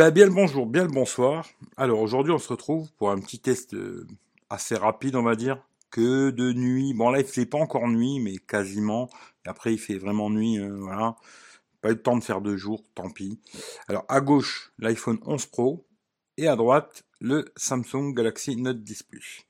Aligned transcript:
ben, 0.00 0.10
bien 0.10 0.24
le 0.24 0.32
bonjour, 0.32 0.64
bien 0.64 0.84
le 0.84 0.88
bonsoir. 0.88 1.46
Alors 1.76 2.00
aujourd'hui 2.00 2.32
on 2.32 2.38
se 2.38 2.48
retrouve 2.48 2.90
pour 2.92 3.10
un 3.10 3.20
petit 3.20 3.38
test 3.38 3.74
euh, 3.74 4.06
assez 4.48 4.74
rapide 4.74 5.14
on 5.14 5.22
va 5.22 5.34
dire, 5.34 5.62
que 5.90 6.30
de 6.30 6.54
nuit. 6.54 6.94
Bon 6.94 7.10
là 7.10 7.20
il 7.20 7.26
fait 7.26 7.44
pas 7.44 7.58
encore 7.58 7.86
nuit 7.86 8.18
mais 8.18 8.38
quasiment. 8.38 9.10
Et 9.44 9.50
après 9.50 9.74
il 9.74 9.78
fait 9.78 9.98
vraiment 9.98 10.30
nuit, 10.30 10.58
euh, 10.58 10.74
voilà. 10.78 11.16
Pas 11.82 11.90
eu 11.90 11.96
le 11.96 12.00
temps 12.00 12.16
de 12.16 12.24
faire 12.24 12.40
deux 12.40 12.56
jours, 12.56 12.82
tant 12.94 13.10
pis. 13.10 13.40
Alors 13.88 14.06
à 14.08 14.22
gauche 14.22 14.72
l'iPhone 14.78 15.18
11 15.26 15.44
Pro 15.44 15.84
et 16.38 16.48
à 16.48 16.56
droite 16.56 17.04
le 17.20 17.44
Samsung 17.56 18.14
Galaxy 18.14 18.56
Note 18.56 18.82
10 18.82 19.02
Plus. 19.02 19.42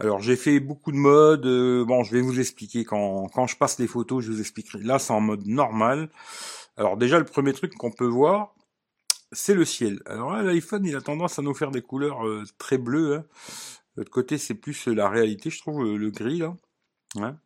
Alors 0.00 0.20
j'ai 0.20 0.34
fait 0.34 0.58
beaucoup 0.58 0.90
de 0.90 0.96
modes, 0.96 1.46
euh, 1.46 1.84
bon 1.84 2.02
je 2.02 2.10
vais 2.10 2.20
vous 2.20 2.40
expliquer 2.40 2.82
quand, 2.82 3.28
quand 3.28 3.46
je 3.46 3.56
passe 3.56 3.78
les 3.78 3.86
photos, 3.86 4.24
je 4.24 4.32
vous 4.32 4.40
expliquerai. 4.40 4.80
Là 4.80 4.98
c'est 4.98 5.12
en 5.12 5.20
mode 5.20 5.46
normal. 5.46 6.10
Alors 6.76 6.96
déjà 6.96 7.20
le 7.20 7.24
premier 7.24 7.52
truc 7.52 7.76
qu'on 7.76 7.92
peut 7.92 8.04
voir, 8.06 8.56
c'est 9.32 9.54
le 9.54 9.64
ciel. 9.64 10.00
Alors 10.06 10.32
là, 10.32 10.42
l'iPhone, 10.42 10.84
il 10.84 10.94
a 10.96 11.00
tendance 11.00 11.38
à 11.38 11.42
nous 11.42 11.54
faire 11.54 11.70
des 11.70 11.82
couleurs 11.82 12.26
euh, 12.26 12.44
très 12.58 12.78
bleues. 12.78 13.16
Hein. 13.16 13.24
L'autre 13.96 14.10
côté, 14.10 14.38
c'est 14.38 14.54
plus 14.54 14.88
euh, 14.88 14.94
la 14.94 15.08
réalité, 15.08 15.50
je 15.50 15.58
trouve, 15.60 15.84
le, 15.84 16.10
gris, 16.10 16.38
là. 16.38 17.36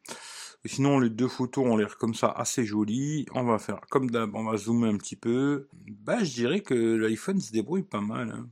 sinon, 0.65 0.99
les 0.99 1.11
deux 1.11 1.29
photos 1.29 1.65
ont 1.65 1.77
l'air 1.77 1.97
comme 1.97 2.15
ça 2.15 2.29
assez 2.29 2.65
jolies. 2.65 3.27
On 3.33 3.45
va 3.45 3.59
faire 3.59 3.81
comme 3.91 4.11
d'hab, 4.11 4.35
on 4.35 4.45
va 4.45 4.57
zoomer 4.57 4.89
un 4.89 4.97
petit 4.99 5.17
peu. 5.17 5.69
Bah, 5.73 6.23
je 6.23 6.33
dirais 6.33 6.61
que 6.61 6.75
l'iPhone 6.75 7.41
se 7.41 7.53
débrouille 7.53 7.85
pas 7.85 8.01
mal. 8.01 8.31
Hein. 8.31 8.51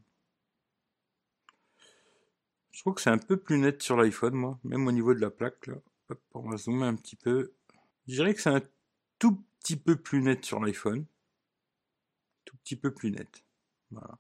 Je 2.73 2.81
trouve 2.81 2.95
que 2.95 3.01
c'est 3.01 3.11
un 3.11 3.19
peu 3.19 3.37
plus 3.37 3.59
net 3.59 3.83
sur 3.83 3.97
l'iPhone, 3.97 4.35
moi. 4.35 4.59
Même 4.65 4.87
au 4.87 4.93
niveau 4.93 5.15
de 5.15 5.21
la 5.21 5.31
plaque, 5.31 5.67
là. 5.67 5.75
Hop, 6.11 6.21
on 6.35 6.51
va 6.51 6.57
zoomer 6.57 6.87
un 6.87 6.97
petit 6.97 7.17
peu. 7.17 7.55
Je 8.07 8.15
dirais 8.15 8.35
que 8.35 8.41
c'est 8.41 8.51
un 8.51 8.63
tout 9.19 9.43
petit 9.61 9.77
peu 9.77 9.97
plus 9.97 10.21
net 10.21 10.45
sur 10.45 10.61
l'iPhone 10.61 11.07
petit 12.65 12.77
peu 12.77 12.93
plus 12.93 13.11
net. 13.11 13.45
Voilà. 13.91 14.19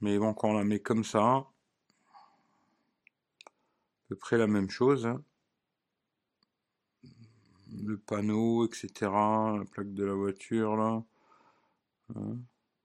Mais 0.00 0.18
bon, 0.18 0.32
quand 0.32 0.50
on 0.50 0.54
la 0.54 0.64
met 0.64 0.80
comme 0.80 1.04
ça, 1.04 1.20
à 1.20 1.50
peu 4.08 4.16
près 4.16 4.38
la 4.38 4.46
même 4.46 4.70
chose. 4.70 5.06
Hein. 5.06 5.22
Le 7.84 7.98
panneau, 7.98 8.66
etc. 8.66 8.88
La 9.02 9.64
plaque 9.70 9.92
de 9.92 10.04
la 10.04 10.14
voiture, 10.14 10.76
là. 10.76 11.04
Hein. 12.16 12.38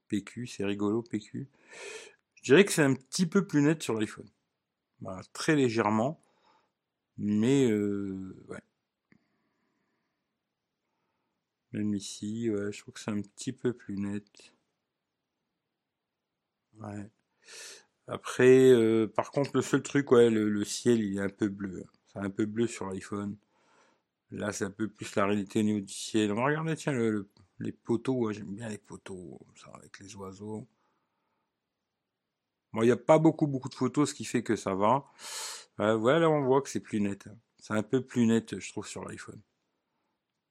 PQ, 0.08 0.46
c'est 0.46 0.64
rigolo, 0.64 1.02
PQ. 1.02 1.48
Je 2.34 2.42
dirais 2.42 2.64
que 2.64 2.72
c'est 2.72 2.84
un 2.84 2.94
petit 2.94 3.26
peu 3.26 3.46
plus 3.46 3.62
net 3.62 3.82
sur 3.82 3.94
l'iPhone. 3.94 4.28
très 5.32 5.56
légèrement. 5.56 6.20
Mais, 7.18 7.68
euh, 7.70 8.36
ouais. 8.48 8.62
Même 11.76 11.94
ici, 11.94 12.48
ouais, 12.50 12.72
je 12.72 12.80
trouve 12.80 12.94
que 12.94 13.00
c'est 13.00 13.10
un 13.10 13.20
petit 13.20 13.52
peu 13.52 13.74
plus 13.74 13.98
net. 13.98 14.24
Ouais. 16.80 17.10
Après, 18.06 18.70
euh, 18.70 19.06
par 19.06 19.30
contre, 19.30 19.50
le 19.54 19.60
seul 19.60 19.82
truc, 19.82 20.10
ouais, 20.10 20.30
le, 20.30 20.64
ciel, 20.64 21.00
il 21.00 21.18
est 21.18 21.20
un 21.20 21.28
peu 21.28 21.48
bleu. 21.48 21.84
C'est 22.08 22.20
un 22.20 22.30
peu 22.30 22.46
bleu 22.46 22.66
sur 22.66 22.86
l'iPhone. 22.86 23.36
Là, 24.30 24.52
c'est 24.52 24.64
un 24.64 24.70
peu 24.70 24.88
plus 24.88 25.14
la 25.16 25.26
réalité 25.26 25.60
au 25.60 25.64
niveau 25.64 25.80
du 25.80 25.92
ciel. 25.92 26.32
On 26.32 26.36
va 26.36 26.46
regarder, 26.46 26.76
tiens, 26.76 26.94
les 27.58 27.72
poteaux. 27.72 28.32
J'aime 28.32 28.54
bien 28.54 28.70
les 28.70 28.78
poteaux, 28.78 29.38
avec 29.74 30.00
les 30.00 30.16
oiseaux. 30.16 30.66
Bon, 32.72 32.82
il 32.82 32.86
n'y 32.86 32.92
a 32.92 32.96
pas 32.96 33.18
beaucoup, 33.18 33.46
beaucoup 33.46 33.68
de 33.68 33.74
photos, 33.74 34.10
ce 34.10 34.14
qui 34.14 34.24
fait 34.24 34.42
que 34.42 34.56
ça 34.56 34.74
va. 34.74 35.04
voilà, 35.76 36.30
on 36.30 36.42
voit 36.42 36.62
que 36.62 36.70
c'est 36.70 36.80
plus 36.80 37.02
net. 37.02 37.28
C'est 37.58 37.74
un 37.74 37.82
peu 37.82 38.00
plus 38.00 38.26
net, 38.26 38.58
je 38.58 38.70
trouve, 38.70 38.86
sur 38.86 39.04
l'iPhone 39.04 39.42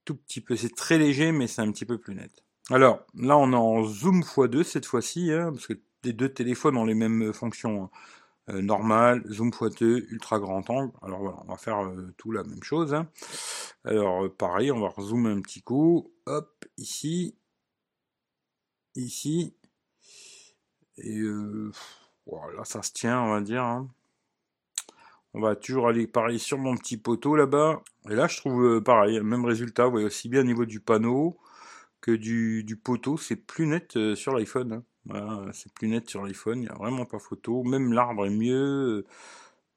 tout 0.05 0.15
petit 0.15 0.41
peu. 0.41 0.55
C'est 0.55 0.75
très 0.75 0.97
léger, 0.97 1.31
mais 1.31 1.47
c'est 1.47 1.61
un 1.61 1.71
petit 1.71 1.85
peu 1.85 1.97
plus 1.97 2.15
net. 2.15 2.31
Alors, 2.69 3.05
là, 3.15 3.37
on 3.37 3.51
est 3.51 3.55
en 3.55 3.83
zoom 3.83 4.21
x2 4.21 4.63
cette 4.63 4.85
fois-ci, 4.85 5.31
hein, 5.31 5.51
parce 5.51 5.67
que 5.67 5.73
les 6.03 6.13
deux 6.13 6.29
téléphones 6.29 6.77
ont 6.77 6.85
les 6.85 6.95
mêmes 6.95 7.33
fonctions. 7.33 7.83
Hein. 7.83 7.89
Euh, 8.49 8.61
normal, 8.61 9.23
zoom 9.27 9.49
x2, 9.49 10.05
ultra 10.09 10.39
grand 10.39 10.69
angle. 10.69 10.93
Alors 11.01 11.19
voilà, 11.19 11.37
on 11.45 11.51
va 11.51 11.57
faire 11.57 11.83
euh, 11.83 12.13
tout 12.17 12.31
la 12.31 12.43
même 12.43 12.63
chose. 12.63 12.93
Hein. 12.93 13.09
Alors, 13.83 14.25
euh, 14.25 14.29
pareil, 14.29 14.71
on 14.71 14.79
va 14.79 14.93
zoomer 15.01 15.31
un 15.31 15.41
petit 15.41 15.61
coup. 15.61 16.11
Hop, 16.27 16.65
ici. 16.77 17.35
Ici. 18.95 19.55
Et 20.97 21.21
voilà, 22.25 22.63
ça 22.63 22.81
se 22.81 22.93
tient, 22.93 23.21
on 23.21 23.31
va 23.31 23.41
dire. 23.41 23.85
On 25.37 25.41
va 25.41 25.57
toujours 25.57 25.89
aller 25.89 26.07
pareil 26.07 26.39
sur 26.39 26.57
mon 26.57 26.77
petit 26.77 26.95
poteau 26.95 27.35
là-bas. 27.35 27.83
Et 28.09 28.15
là, 28.15 28.25
je 28.27 28.37
trouve 28.37 28.63
euh, 28.63 28.81
pareil, 28.81 29.19
même 29.19 29.43
résultat. 29.43 29.83
Vous 29.83 29.91
voyez, 29.91 30.05
aussi 30.05 30.29
bien 30.29 30.39
au 30.39 30.45
niveau 30.45 30.65
du 30.65 30.79
panneau 30.79 31.37
que 31.99 32.11
du, 32.11 32.79
poteau, 32.81 33.17
c'est 33.17 33.35
plus 33.35 33.67
net 33.67 33.97
euh, 33.97 34.15
sur 34.15 34.33
l'iPhone. 34.33 34.83
Hein. 35.09 35.45
c'est 35.51 35.73
plus 35.73 35.89
net 35.89 36.09
sur 36.09 36.23
l'iPhone, 36.23 36.59
il 36.59 36.61
n'y 36.61 36.69
a 36.69 36.75
vraiment 36.75 37.03
pas 37.05 37.19
photo. 37.19 37.63
Même 37.63 37.91
l'arbre 37.91 38.25
est 38.25 38.29
mieux. 38.29 39.05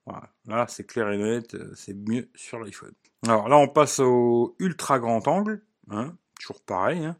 Voilà. 0.07 0.31
Là, 0.47 0.67
c'est 0.69 0.87
clair 0.87 1.11
et 1.11 1.19
net, 1.19 1.55
euh, 1.55 1.73
c'est 1.75 1.95
mieux 1.95 2.29
sur 2.37 2.61
l'iPhone. 2.61 2.95
Alors 3.27 3.49
là, 3.49 3.59
on 3.59 3.67
passe 3.67 3.99
au 3.99 4.55
ultra 4.61 5.01
grand 5.01 5.27
angle. 5.27 5.65
Hein. 5.91 6.17
toujours 6.39 6.61
pareil. 6.61 7.05
Hein. 7.05 7.17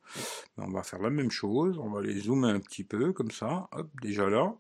On 0.59 0.71
va 0.71 0.85
faire 0.85 1.01
la 1.01 1.11
même 1.11 1.33
chose. 1.33 1.77
On 1.81 1.91
va 1.91 2.03
les 2.03 2.21
zoomer 2.21 2.55
un 2.55 2.61
petit 2.61 2.85
peu, 2.85 3.13
comme 3.13 3.33
ça. 3.33 3.69
Hop, 3.73 3.89
déjà 4.01 4.31
là. 4.31 4.55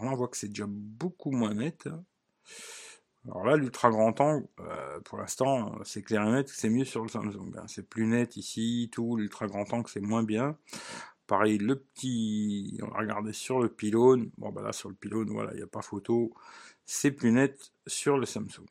on 0.00 0.14
voit 0.16 0.26
que 0.26 0.36
c'est 0.36 0.48
déjà 0.48 0.66
beaucoup 0.66 1.30
moins 1.30 1.54
net. 1.54 1.88
Alors 3.26 3.44
là, 3.44 3.56
l'ultra 3.56 3.90
grand 3.90 4.18
angle, 4.20 4.46
euh, 4.60 5.00
pour 5.00 5.18
l'instant, 5.18 5.78
c'est 5.84 6.02
clair 6.02 6.22
et 6.26 6.30
net, 6.32 6.48
c'est 6.48 6.70
mieux 6.70 6.84
sur 6.84 7.02
le 7.02 7.08
Samsung. 7.08 7.52
Hein. 7.58 7.64
C'est 7.66 7.86
plus 7.86 8.06
net 8.06 8.36
ici, 8.36 8.88
tout. 8.92 9.16
L'ultra 9.16 9.46
grand 9.46 9.70
angle, 9.72 9.88
c'est 9.88 10.00
moins 10.00 10.22
bien. 10.22 10.56
Pareil, 11.26 11.58
le 11.58 11.76
petit, 11.76 12.78
on 12.82 12.88
va 12.88 12.98
regarder 12.98 13.32
sur 13.34 13.60
le 13.60 13.68
pylône. 13.68 14.30
Bon, 14.38 14.50
bah 14.50 14.62
là, 14.62 14.72
sur 14.72 14.88
le 14.88 14.94
pylône, 14.94 15.28
voilà, 15.30 15.52
il 15.52 15.56
n'y 15.56 15.62
a 15.62 15.66
pas 15.66 15.82
photo. 15.82 16.32
C'est 16.86 17.10
plus 17.10 17.32
net 17.32 17.72
sur 17.86 18.16
le 18.16 18.24
Samsung. 18.24 18.66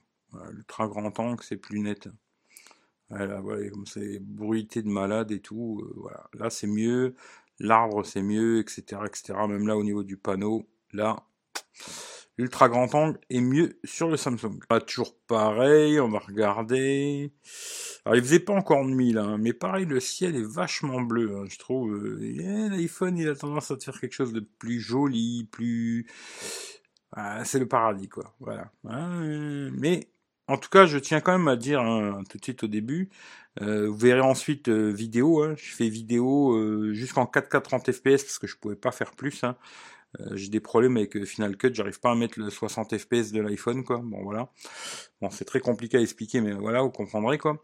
l'ultra 0.52 0.88
grand 0.88 1.20
angle, 1.20 1.44
c'est 1.44 1.58
plus 1.58 1.80
net. 1.80 2.10
Voilà, 3.10 3.40
voilà, 3.40 3.70
comme 3.70 3.86
c'est 3.86 4.20
bruité 4.20 4.82
de 4.82 4.90
malade 4.90 5.32
et 5.32 5.40
tout. 5.40 5.82
Euh, 6.06 6.10
là, 6.34 6.50
c'est 6.50 6.68
mieux. 6.68 7.16
L'arbre, 7.60 8.04
c'est 8.06 8.24
mieux, 8.24 8.60
etc., 8.60 9.02
etc. 9.06 9.34
Même 9.48 9.68
là, 9.68 9.78
au 9.78 9.84
niveau 9.84 10.04
du 10.04 10.18
panneau, 10.18 10.68
là, 10.94 11.24
L'ultra 12.38 12.70
grand 12.70 12.94
angle 12.94 13.20
est 13.32 13.42
mieux 13.42 13.80
sur 13.84 14.10
le 14.10 14.18
Samsung. 14.18 14.60
Pas 14.70 14.80
toujours 14.80 15.18
pareil, 15.28 16.00
on 16.00 16.10
va 16.10 16.20
regarder. 16.20 17.34
Alors 18.06 18.16
il 18.16 18.22
faisait 18.22 18.40
pas 18.40 18.54
encore 18.54 18.86
nuit 18.86 19.12
là, 19.12 19.24
hein, 19.24 19.38
mais 19.40 19.54
pareil 19.54 19.86
le 19.86 20.00
ciel 20.00 20.36
est 20.36 20.48
vachement 20.48 21.02
bleu, 21.02 21.36
hein, 21.36 21.46
je 21.50 21.58
trouve. 21.58 21.94
Euh, 21.94 22.70
L'iPhone 22.70 23.18
il 23.18 23.28
a 23.28 23.36
tendance 23.36 23.72
à 23.72 23.76
te 23.76 23.86
faire 23.86 24.00
quelque 24.00 24.14
chose 24.14 24.34
de 24.34 24.40
plus 24.40 24.80
joli, 24.80 25.50
plus... 25.52 26.08
Ah, 27.12 27.44
c'est 27.44 27.60
le 27.60 27.68
paradis 27.68 28.10
quoi, 28.10 28.36
voilà. 28.40 28.72
mais 28.84 30.10
en 30.48 30.58
tout 30.58 30.70
cas 30.70 30.86
je 30.86 31.00
tiens 31.00 31.22
quand 31.22 31.38
même 31.38 31.48
à 31.48 31.56
dire 31.56 31.82
hein, 31.82 32.22
tout 32.30 32.38
de 32.38 32.44
suite 32.44 32.64
au 32.64 32.68
début, 32.68 33.10
euh, 33.62 33.88
vous 33.88 33.98
verrez 33.98 34.22
ensuite 34.22 34.70
euh, 34.70 34.92
vidéo, 34.92 35.56
je 35.56 35.74
fais 35.74 35.90
vidéo 35.90 36.94
jusqu'en 36.94 37.26
4K 37.26 37.62
30 37.62 37.92
fps 37.92 38.04
parce 38.04 38.40
que 38.40 38.46
je 38.48 38.58
pouvais 38.58 38.76
pas 38.76 38.92
faire 38.92 39.12
plus. 39.16 39.44
Euh, 40.20 40.36
j'ai 40.36 40.50
des 40.50 40.60
problèmes 40.60 40.98
avec 40.98 41.16
euh, 41.16 41.26
Final 41.26 41.58
Cut, 41.58 41.74
j'arrive 41.74 42.00
pas 42.00 42.12
à 42.12 42.16
mettre 42.16 42.40
le 42.40 42.50
60 42.50 42.98
fps 42.98 43.32
de 43.32 43.42
l'iPhone, 43.42 43.84
quoi. 43.84 44.02
Bon, 44.04 44.24
voilà. 44.24 44.52
Bon, 45.22 45.30
c'est 45.30 45.46
très 45.46 45.60
compliqué 45.60 45.98
à 45.98 46.02
expliquer, 46.02 46.42
mais 46.42 46.54
voilà, 46.54 46.82
vous 46.82 46.90
comprendrez, 46.90 47.38
quoi. 47.38 47.62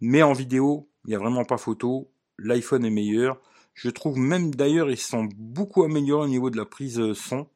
Mais 0.00 0.22
en 0.22 0.32
vidéo, 0.32 0.90
il 1.04 1.10
n'y 1.10 1.14
a 1.16 1.18
vraiment 1.18 1.44
pas 1.44 1.58
photo. 1.58 2.10
L'iPhone 2.38 2.84
est 2.84 2.90
meilleur. 2.90 3.40
Je 3.74 3.90
trouve 3.90 4.18
même 4.18 4.54
d'ailleurs, 4.54 4.90
ils 4.90 4.96
sont 4.96 5.28
beaucoup 5.36 5.84
améliorés 5.84 6.24
au 6.24 6.28
niveau 6.28 6.50
de 6.50 6.56
la 6.56 6.66
prise 6.66 6.98
euh, 6.98 7.14
son. 7.14 7.48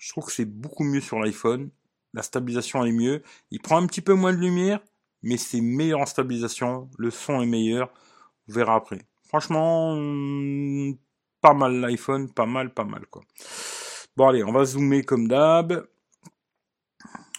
Je 0.00 0.10
trouve 0.10 0.26
que 0.26 0.32
c'est 0.32 0.44
beaucoup 0.44 0.84
mieux 0.84 1.00
sur 1.00 1.18
l'iPhone. 1.18 1.70
La 2.14 2.22
stabilisation 2.22 2.84
est 2.84 2.92
mieux. 2.92 3.22
Il 3.50 3.60
prend 3.60 3.76
un 3.76 3.86
petit 3.86 4.00
peu 4.00 4.14
moins 4.14 4.32
de 4.32 4.38
lumière, 4.38 4.80
mais 5.22 5.36
c'est 5.36 5.60
meilleur 5.60 6.00
en 6.00 6.06
stabilisation. 6.06 6.88
Le 6.98 7.10
son 7.10 7.42
est 7.42 7.46
meilleur. 7.46 7.92
On 8.48 8.52
verra 8.52 8.76
après. 8.76 9.06
Franchement, 9.24 9.94
pas 11.40 11.54
mal 11.54 11.80
l'iPhone, 11.80 12.32
pas 12.32 12.46
mal, 12.46 12.72
pas 12.72 12.84
mal 12.84 13.06
quoi. 13.06 13.22
Bon 14.16 14.28
allez, 14.28 14.42
on 14.44 14.52
va 14.52 14.64
zoomer 14.64 15.04
comme 15.04 15.28
d'hab. 15.28 15.86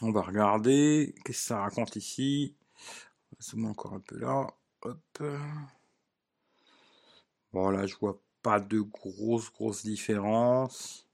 On 0.02 0.12
va 0.12 0.22
regarder. 0.22 1.14
Qu'est-ce 1.26 1.40
que 1.40 1.46
ça 1.46 1.62
raconte 1.62 1.96
ici? 1.96 2.56
On 3.32 3.36
va 3.36 3.42
zoomer 3.42 3.70
encore 3.70 3.94
un 3.94 4.00
peu 4.00 4.18
là. 4.18 4.48
Hop. 4.84 5.24
Bon 7.52 7.70
là, 7.70 7.86
je 7.86 7.96
vois 7.98 8.22
pas 8.42 8.60
de 8.60 8.80
grosses, 8.80 9.52
grosses 9.52 9.84
différences. 9.84 11.08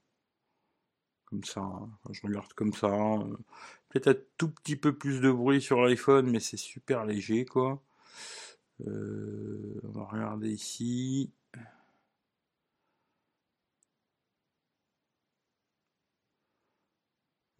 Comme 1.24 1.44
ça, 1.44 1.60
hein. 1.60 1.90
je 2.10 2.20
regarde 2.22 2.52
comme 2.52 2.72
ça. 2.72 2.86
Hein. 2.86 3.30
Peut-être 3.88 4.08
un 4.08 4.22
tout 4.38 4.50
petit 4.50 4.76
peu 4.76 4.96
plus 4.96 5.20
de 5.20 5.30
bruit 5.30 5.60
sur 5.60 5.82
l'iPhone, 5.82 6.30
mais 6.30 6.40
c'est 6.40 6.56
super 6.56 7.04
léger 7.04 7.44
quoi. 7.44 7.82
Euh, 8.86 9.80
on 9.84 9.90
va 9.92 10.04
regarder 10.04 10.50
ici. 10.50 11.32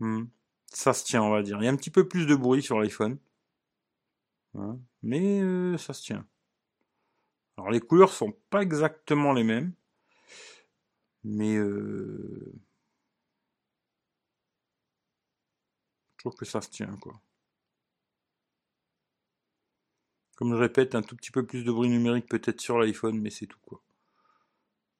Hmm. 0.01 0.25
Ça 0.67 0.93
se 0.93 1.05
tient, 1.05 1.23
on 1.23 1.31
va 1.31 1.43
dire. 1.43 1.59
Il 1.61 1.65
y 1.65 1.69
a 1.69 1.71
un 1.71 1.77
petit 1.77 1.91
peu 1.91 2.07
plus 2.09 2.27
de 2.27 2.35
bruit 2.35 2.63
sur 2.63 2.79
l'iPhone. 2.81 3.19
Hein. 4.55 4.79
Mais 5.03 5.41
euh, 5.41 5.77
ça 5.79 5.93
se 5.95 6.03
tient. 6.03 6.27
Alors 7.57 7.71
les 7.71 7.81
couleurs 7.81 8.13
sont 8.13 8.33
pas 8.51 8.63
exactement 8.63 9.33
les 9.33 9.45
mêmes. 9.45 9.73
Mais 11.25 11.57
euh, 11.57 12.53
je 16.17 16.23
trouve 16.23 16.35
que 16.37 16.45
ça 16.45 16.61
se 16.61 16.71
tient, 16.71 16.95
quoi. 16.99 17.21
Comme 20.37 20.55
je 20.55 20.61
répète, 20.61 20.95
un 20.95 21.03
tout 21.03 21.17
petit 21.17 21.31
peu 21.31 21.47
plus 21.47 21.65
de 21.65 21.73
bruit 21.73 21.89
numérique 21.89 22.29
peut-être 22.29 22.61
sur 22.61 22.79
l'iPhone, 22.79 23.19
mais 23.19 23.31
c'est 23.31 23.47
tout, 23.47 23.59
quoi. 23.63 23.83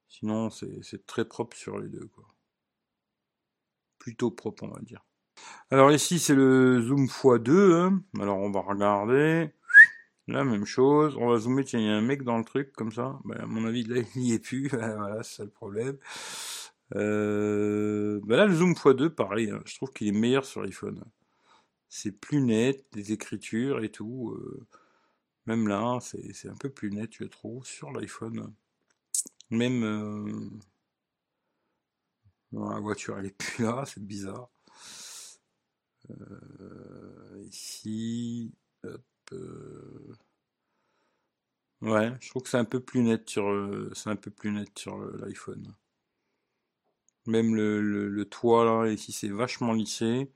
Sinon, 0.09 0.49
c'est 0.49 1.05
très 1.05 1.25
propre 1.25 1.55
sur 1.55 1.77
les 1.79 1.89
deux, 1.89 2.07
quoi. 2.07 2.25
Plutôt 4.07 4.31
propre, 4.31 4.63
on 4.63 4.69
va 4.69 4.79
dire. 4.79 5.03
Alors 5.69 5.91
ici, 5.91 6.17
c'est 6.17 6.33
le 6.33 6.81
zoom 6.81 7.07
x2. 7.07 7.73
Hein. 7.73 8.01
Alors 8.21 8.37
on 8.37 8.49
va 8.49 8.61
regarder. 8.61 9.49
La 10.29 10.45
même 10.45 10.63
chose, 10.63 11.17
on 11.17 11.27
va 11.27 11.39
zoomer, 11.39 11.65
tiens, 11.65 11.81
il 11.81 11.87
y 11.87 11.89
a 11.89 11.97
un 11.97 12.01
mec 12.01 12.23
dans 12.23 12.37
le 12.37 12.45
truc, 12.45 12.71
comme 12.71 12.93
ça. 12.93 13.19
Ben, 13.25 13.37
à 13.41 13.45
mon 13.45 13.67
avis, 13.67 13.83
là, 13.83 14.01
il 14.15 14.21
n'y 14.21 14.31
est 14.31 14.39
plus. 14.39 14.69
voilà, 14.71 15.23
c'est 15.23 15.35
ça 15.35 15.43
le 15.43 15.49
problème. 15.49 15.97
Euh... 16.95 18.21
Ben 18.23 18.37
là, 18.37 18.45
le 18.45 18.55
zoom 18.55 18.71
x2, 18.71 19.09
pareil, 19.09 19.49
hein. 19.49 19.61
je 19.65 19.75
trouve 19.75 19.91
qu'il 19.91 20.07
est 20.07 20.17
meilleur 20.17 20.45
sur 20.45 20.61
l'iPhone. 20.61 21.03
C'est 21.89 22.13
plus 22.13 22.39
net, 22.39 22.85
les 22.93 23.11
écritures 23.11 23.83
et 23.83 23.89
tout. 23.89 24.31
Euh, 24.39 24.65
même 25.47 25.67
là, 25.67 25.99
c'est 25.99 26.47
un 26.47 26.55
peu 26.55 26.69
plus 26.69 26.91
net, 26.91 27.09
je 27.11 27.25
trouve, 27.25 27.65
sur 27.65 27.91
l'iPhone. 27.91 28.53
Même... 29.49 29.83
Euh... 29.83 30.49
la 32.53 32.79
voiture, 32.79 33.17
elle 33.17 33.27
est 33.27 33.37
plus 33.37 33.63
là, 33.63 33.83
c'est 33.87 34.03
bizarre. 34.03 34.49
Euh, 36.09 37.43
ici, 37.49 38.53
euh, 39.33 40.15
ouais, 41.81 42.13
je 42.21 42.29
trouve 42.29 42.43
que 42.43 42.49
c'est 42.49 42.57
un 42.57 42.65
peu 42.65 42.79
plus 42.79 43.01
net 43.01 43.29
sur, 43.29 43.49
euh, 43.49 43.91
c'est 43.93 44.09
un 44.09 44.15
peu 44.15 44.31
plus 44.31 44.51
net 44.51 44.69
sur 44.77 44.97
l'iPhone. 44.97 45.75
Même 47.25 47.55
le, 47.55 47.81
le, 47.81 48.25
toit 48.25 48.63
là, 48.63 48.89
ici 48.89 49.11
c'est 49.11 49.27
vachement 49.27 49.73
lissé. 49.73 50.31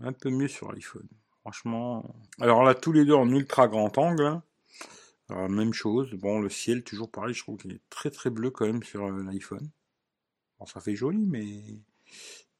Un 0.00 0.12
peu 0.12 0.30
mieux 0.30 0.48
sur 0.48 0.70
l'iPhone. 0.72 1.08
Franchement. 1.40 2.14
Alors 2.40 2.62
là, 2.62 2.74
tous 2.74 2.92
les 2.92 3.04
deux 3.04 3.14
en 3.14 3.28
ultra 3.28 3.68
grand 3.68 3.96
angle. 3.98 4.24
Hein. 4.24 4.42
Même 5.48 5.72
chose. 5.72 6.12
Bon, 6.14 6.40
le 6.40 6.48
ciel, 6.48 6.84
toujours 6.84 7.10
pareil, 7.10 7.34
je 7.34 7.42
trouve 7.42 7.56
qu'il 7.58 7.72
est 7.72 7.82
très 7.90 8.10
très 8.10 8.30
bleu 8.30 8.50
quand 8.50 8.66
même 8.66 8.82
sur 8.82 9.10
l'iPhone. 9.10 9.70
Bon, 10.58 10.66
ça 10.66 10.80
fait 10.80 10.96
joli, 10.96 11.26
mais 11.26 11.80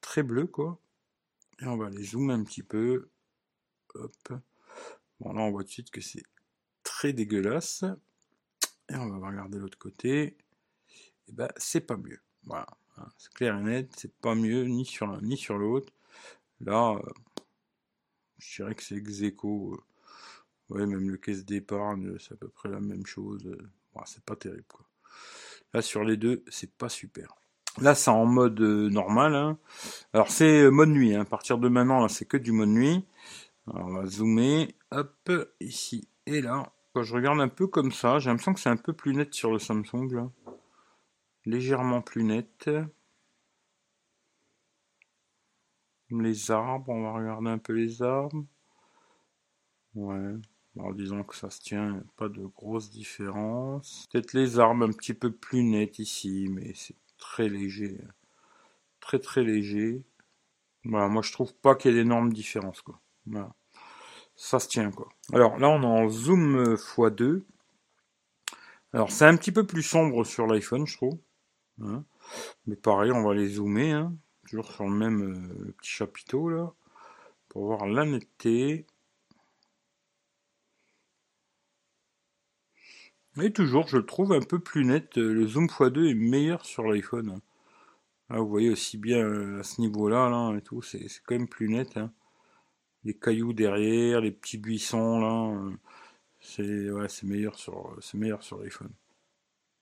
très 0.01 0.23
bleu 0.23 0.47
quoi. 0.47 0.79
Et 1.61 1.65
on 1.65 1.77
va 1.77 1.89
les 1.89 2.03
zoomer 2.03 2.33
un 2.33 2.43
petit 2.43 2.63
peu. 2.63 3.09
Hop. 3.93 4.33
Bon, 5.19 5.31
là, 5.33 5.41
on 5.41 5.51
voit 5.51 5.63
tout 5.63 5.67
de 5.67 5.73
suite 5.73 5.91
que 5.91 6.01
c'est 6.01 6.23
très 6.83 7.13
dégueulasse. 7.13 7.85
Et 8.89 8.95
on 8.95 9.07
va 9.17 9.27
regarder 9.27 9.57
l'autre 9.57 9.77
côté. 9.77 10.23
Et 10.23 10.37
eh 11.29 11.31
ben, 11.31 11.47
c'est 11.57 11.81
pas 11.81 11.97
mieux. 11.97 12.21
Voilà. 12.43 12.67
Hein, 12.97 13.07
c'est 13.17 13.33
clair 13.33 13.57
et 13.57 13.63
net, 13.63 13.91
c'est 13.97 14.13
pas 14.17 14.35
mieux 14.35 14.63
ni 14.65 14.85
sur 14.85 15.07
l'un 15.07 15.21
ni 15.21 15.37
sur 15.37 15.57
l'autre. 15.57 15.91
Là, 16.61 16.93
euh, 16.93 17.11
je 18.37 18.63
dirais 18.63 18.75
que 18.75 18.83
c'est 18.83 18.95
ex 18.95 19.21
aequo. 19.21 19.83
Ouais, 20.69 20.85
même 20.85 21.09
le 21.09 21.17
caisse 21.17 21.45
d'épargne, 21.45 22.17
c'est 22.19 22.33
à 22.33 22.37
peu 22.37 22.49
près 22.49 22.69
la 22.69 22.79
même 22.79 23.05
chose. 23.05 23.55
c'est 24.05 24.23
pas 24.23 24.35
terrible, 24.35 24.65
quoi. 24.67 24.87
Là, 25.73 25.81
sur 25.81 26.03
les 26.03 26.17
deux, 26.17 26.43
c'est 26.49 26.71
pas 26.71 26.89
super. 26.89 27.35
Là, 27.81 27.93
c'est 27.93 28.09
en 28.09 28.25
mode 28.25 28.59
euh, 28.61 28.89
normal. 28.89 29.35
Hein. 29.35 29.57
Alors, 30.13 30.29
c'est 30.29 30.61
euh, 30.63 30.69
mode 30.69 30.89
nuit. 30.89 31.13
Hein. 31.13 31.21
À 31.21 31.25
partir 31.25 31.57
de 31.57 31.67
maintenant, 31.67 32.01
là, 32.01 32.07
c'est 32.07 32.25
que 32.25 32.37
du 32.37 32.51
mode 32.51 32.69
nuit. 32.69 33.05
On 33.67 33.93
va 33.93 34.05
zoomer. 34.05 34.73
Hop, 34.91 35.31
ici 35.59 36.07
et 36.25 36.41
là. 36.41 36.71
Quand 36.93 37.03
je 37.03 37.13
regarde 37.13 37.41
un 37.41 37.49
peu 37.49 37.67
comme 37.67 37.91
ça, 37.91 38.19
j'ai 38.19 38.29
l'impression 38.29 38.53
que 38.53 38.59
c'est 38.59 38.69
un 38.69 38.77
peu 38.77 38.93
plus 38.93 39.13
net 39.13 39.33
sur 39.33 39.51
le 39.51 39.59
Samsung. 39.59 40.29
Légèrement 41.45 42.01
plus 42.01 42.23
net. 42.23 42.69
Les 46.09 46.51
arbres, 46.51 46.89
on 46.89 47.01
va 47.03 47.11
regarder 47.11 47.49
un 47.49 47.57
peu 47.57 47.73
les 47.73 48.01
arbres. 48.01 48.45
Ouais. 49.95 50.35
Alors 50.77 50.93
disons 50.93 51.23
que 51.23 51.35
ça 51.35 51.49
se 51.49 51.59
tient, 51.61 52.03
pas 52.17 52.27
de 52.27 52.45
grosse 52.45 52.91
différence. 52.91 54.07
Peut-être 54.11 54.33
les 54.33 54.59
arbres 54.59 54.85
un 54.85 54.91
petit 54.91 55.13
peu 55.13 55.31
plus 55.31 55.63
nets 55.63 55.99
ici, 55.99 56.47
mais 56.49 56.73
c'est 56.75 56.95
très 57.17 57.49
léger. 57.49 57.99
Très 58.99 59.19
très 59.19 59.43
léger. 59.43 60.03
Voilà, 60.83 61.07
moi 61.07 61.21
je 61.21 61.31
trouve 61.31 61.53
pas 61.53 61.75
qu'il 61.75 61.91
y 61.91 61.93
ait 61.95 61.97
d'énormes 61.97 62.31
différences 62.31 62.81
quoi. 62.81 63.01
Ça 64.35 64.59
se 64.59 64.67
tient 64.67 64.91
quoi. 64.91 65.09
Alors 65.33 65.57
là 65.57 65.69
on 65.69 65.81
est 65.81 65.85
en 65.85 66.09
zoom 66.09 66.75
x2. 66.75 67.43
Alors 68.93 69.11
c'est 69.11 69.25
un 69.25 69.35
petit 69.35 69.51
peu 69.51 69.65
plus 69.65 69.83
sombre 69.83 70.23
sur 70.23 70.47
l'iPhone 70.47 70.85
je 70.85 70.97
trouve. 70.97 71.19
Hein. 71.81 72.03
Mais 72.67 72.75
pareil 72.75 73.11
on 73.11 73.23
va 73.23 73.33
les 73.33 73.47
zoomer. 73.47 73.91
Hein. 73.91 74.13
Toujours 74.47 74.71
sur 74.71 74.85
le 74.85 74.91
même 74.91 75.33
euh, 75.33 75.75
petit 75.79 75.89
chapiteau 75.89 76.49
là. 76.49 76.73
Pour 77.49 77.65
voir 77.65 77.87
la 77.87 78.05
netteté. 78.05 78.85
Et 83.41 83.51
toujours, 83.51 83.87
je 83.87 83.97
le 83.97 84.05
trouve 84.05 84.31
un 84.31 84.41
peu 84.41 84.59
plus 84.59 84.85
net. 84.85 85.17
Euh, 85.17 85.33
le 85.33 85.45
zoom 85.45 85.65
x2 85.65 86.09
est 86.09 86.13
meilleur 86.13 86.65
sur 86.65 86.83
l'iPhone. 86.83 87.41
Là, 88.29 88.39
vous 88.39 88.47
voyez 88.47 88.69
aussi 88.69 88.97
bien 88.97 89.19
euh, 89.19 89.59
à 89.59 89.63
ce 89.63 89.81
niveau-là, 89.81 90.29
là, 90.29 90.55
et 90.57 90.61
tout, 90.61 90.81
c'est 90.81 91.05
quand 91.25 91.35
même 91.35 91.47
plus 91.47 91.67
net. 91.69 91.97
Hein. 91.97 92.11
Les 93.03 93.13
cailloux 93.13 93.53
derrière, 93.53 94.21
les 94.21 94.31
petits 94.31 94.57
buissons, 94.57 95.19
là, 95.19 95.53
euh, 96.61 97.07
c'est 97.07 97.23
meilleur 97.23 97.59
sur 97.59 97.97
meilleur 98.13 98.43
sur 98.43 98.59
l'iPhone. 98.59 98.91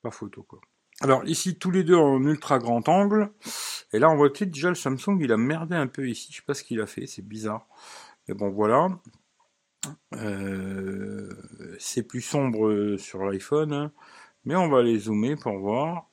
Pas 0.02 0.12
photo 0.12 0.44
quoi. 0.44 0.60
Alors 1.02 1.26
ici 1.26 1.58
tous 1.58 1.72
les 1.72 1.84
deux 1.84 1.96
en 1.96 2.24
ultra 2.24 2.60
grand 2.60 2.88
angle. 2.88 3.32
Et 3.92 4.00
là 4.00 4.10
on 4.10 4.16
voit 4.16 4.30
que 4.30 4.46
déjà 4.46 4.70
le 4.70 4.76
Samsung 4.76 5.18
il 5.20 5.32
a 5.32 5.38
merdé 5.38 5.76
un 5.76 5.88
peu 5.88 6.08
ici. 6.08 6.30
Je 6.32 6.38
sais 6.38 6.44
pas 6.46 6.54
ce 6.54 6.64
qu'il 6.64 6.82
a 6.82 6.86
fait, 6.86 7.08
c'est 7.08 7.26
bizarre. 7.26 7.68
Mais 8.28 8.34
bon 8.34 8.50
voilà. 8.50 8.90
Euh, 10.16 11.30
c'est 11.80 12.04
plus 12.04 12.22
sombre 12.22 12.98
sur 12.98 13.24
l'iPhone, 13.26 13.74
hein. 13.74 13.92
mais 14.46 14.56
on 14.56 14.70
va 14.70 14.82
les 14.84 15.00
zoomer 15.00 15.36
pour 15.36 15.58
voir. 15.60 16.10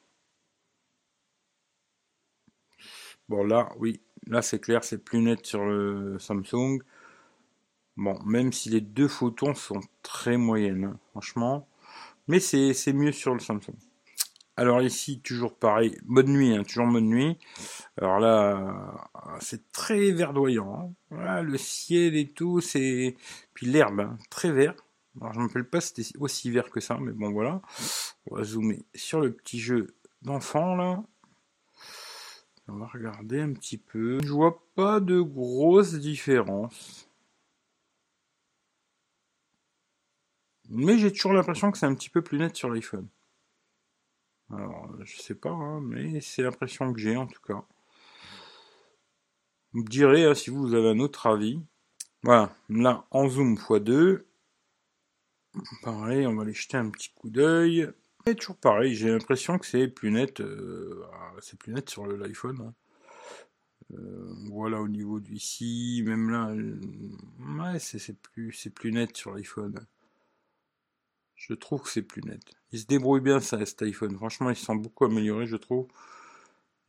Bon 3.28 3.44
là, 3.44 3.70
oui, 3.78 4.00
là 4.26 4.42
c'est 4.42 4.60
clair, 4.60 4.82
c'est 4.84 4.98
plus 4.98 5.20
net 5.20 5.46
sur 5.46 5.64
le 5.64 6.18
Samsung. 6.18 6.80
Bon, 7.96 8.18
même 8.24 8.52
si 8.52 8.70
les 8.70 8.80
deux 8.80 9.08
photons 9.08 9.54
sont 9.54 9.80
très 10.02 10.36
moyennes, 10.36 10.84
hein, 10.84 10.98
franchement. 11.10 11.68
Mais 12.28 12.40
c'est 12.40 12.92
mieux 12.92 13.12
sur 13.12 13.34
le 13.34 13.40
Samsung. 13.40 13.76
Alors 14.60 14.82
ici, 14.82 15.22
toujours 15.22 15.56
pareil, 15.56 15.96
mode 16.04 16.28
nuit, 16.28 16.54
hein, 16.54 16.64
toujours 16.64 16.84
mode 16.84 17.04
nuit. 17.04 17.38
Alors 17.96 18.20
là, 18.20 19.08
c'est 19.40 19.72
très 19.72 20.10
verdoyant. 20.10 20.94
Hein. 21.10 21.40
le 21.40 21.56
ciel 21.56 22.14
et 22.14 22.28
tout, 22.28 22.60
c'est... 22.60 23.16
Puis 23.54 23.64
l'herbe, 23.64 24.00
hein, 24.00 24.18
très 24.28 24.52
vert. 24.52 24.74
Alors 25.18 25.32
je 25.32 25.38
ne 25.38 25.44
me 25.44 25.48
rappelle 25.48 25.64
pas 25.66 25.80
si 25.80 26.04
c'était 26.04 26.18
aussi 26.18 26.50
vert 26.50 26.68
que 26.68 26.80
ça, 26.80 26.98
mais 27.00 27.12
bon 27.12 27.32
voilà. 27.32 27.62
On 28.30 28.36
va 28.36 28.44
zoomer 28.44 28.84
sur 28.94 29.20
le 29.20 29.32
petit 29.32 29.58
jeu 29.58 29.96
d'enfant 30.20 30.76
là. 30.76 31.02
On 32.68 32.74
va 32.76 32.86
regarder 32.86 33.40
un 33.40 33.54
petit 33.54 33.78
peu. 33.78 34.18
Je 34.22 34.30
vois 34.30 34.62
pas 34.74 35.00
de 35.00 35.22
grosses 35.22 35.94
différences. 35.94 37.08
Mais 40.68 40.98
j'ai 40.98 41.10
toujours 41.10 41.32
l'impression 41.32 41.70
que 41.70 41.78
c'est 41.78 41.86
un 41.86 41.94
petit 41.94 42.10
peu 42.10 42.20
plus 42.20 42.36
net 42.38 42.54
sur 42.54 42.68
l'iPhone. 42.68 43.08
Alors, 44.52 44.88
je 45.04 45.20
sais 45.20 45.34
pas, 45.34 45.50
hein, 45.50 45.80
mais 45.80 46.20
c'est 46.20 46.42
l'impression 46.42 46.92
que 46.92 46.98
j'ai 46.98 47.16
en 47.16 47.26
tout 47.26 47.40
cas. 47.42 47.62
Vous 49.72 49.82
me 49.82 49.88
direz 49.88 50.24
hein, 50.24 50.34
si 50.34 50.50
vous 50.50 50.74
avez 50.74 50.88
un 50.88 50.98
autre 50.98 51.26
avis. 51.26 51.60
Voilà, 52.22 52.54
là 52.68 53.06
en 53.10 53.28
zoom 53.28 53.54
x2. 53.54 54.24
Pareil, 55.82 56.26
on 56.26 56.34
va 56.34 56.42
aller 56.42 56.52
jeter 56.52 56.76
un 56.76 56.90
petit 56.90 57.10
coup 57.14 57.30
d'œil. 57.30 57.88
Et 58.26 58.34
toujours 58.34 58.56
pareil, 58.56 58.94
j'ai 58.94 59.10
l'impression 59.10 59.58
que 59.58 59.66
c'est 59.66 59.88
plus 59.88 60.10
net. 60.10 60.40
Euh, 60.40 61.04
c'est 61.40 61.58
plus 61.58 61.72
net 61.72 61.88
sur 61.88 62.06
l'iPhone. 62.06 62.72
Voilà 64.50 64.80
au 64.80 64.88
niveau 64.88 65.18
d'ici, 65.18 66.02
même 66.06 66.30
là, 66.30 66.52
ouais, 66.52 67.78
c'est 67.78 68.16
plus, 68.20 68.52
c'est 68.52 68.70
plus 68.70 68.92
net 68.92 69.16
sur 69.16 69.34
l'iPhone. 69.34 69.74
Je 71.50 71.56
trouve 71.56 71.82
que 71.82 71.88
c'est 71.88 72.02
plus 72.02 72.22
net. 72.22 72.40
Il 72.70 72.78
se 72.78 72.86
débrouille 72.86 73.20
bien 73.20 73.40
ça, 73.40 73.66
cet 73.66 73.82
iPhone. 73.82 74.14
Franchement, 74.14 74.50
il 74.50 74.56
se 74.56 74.64
sent 74.64 74.76
beaucoup 74.76 75.04
amélioré, 75.04 75.48
je 75.48 75.56
trouve. 75.56 75.88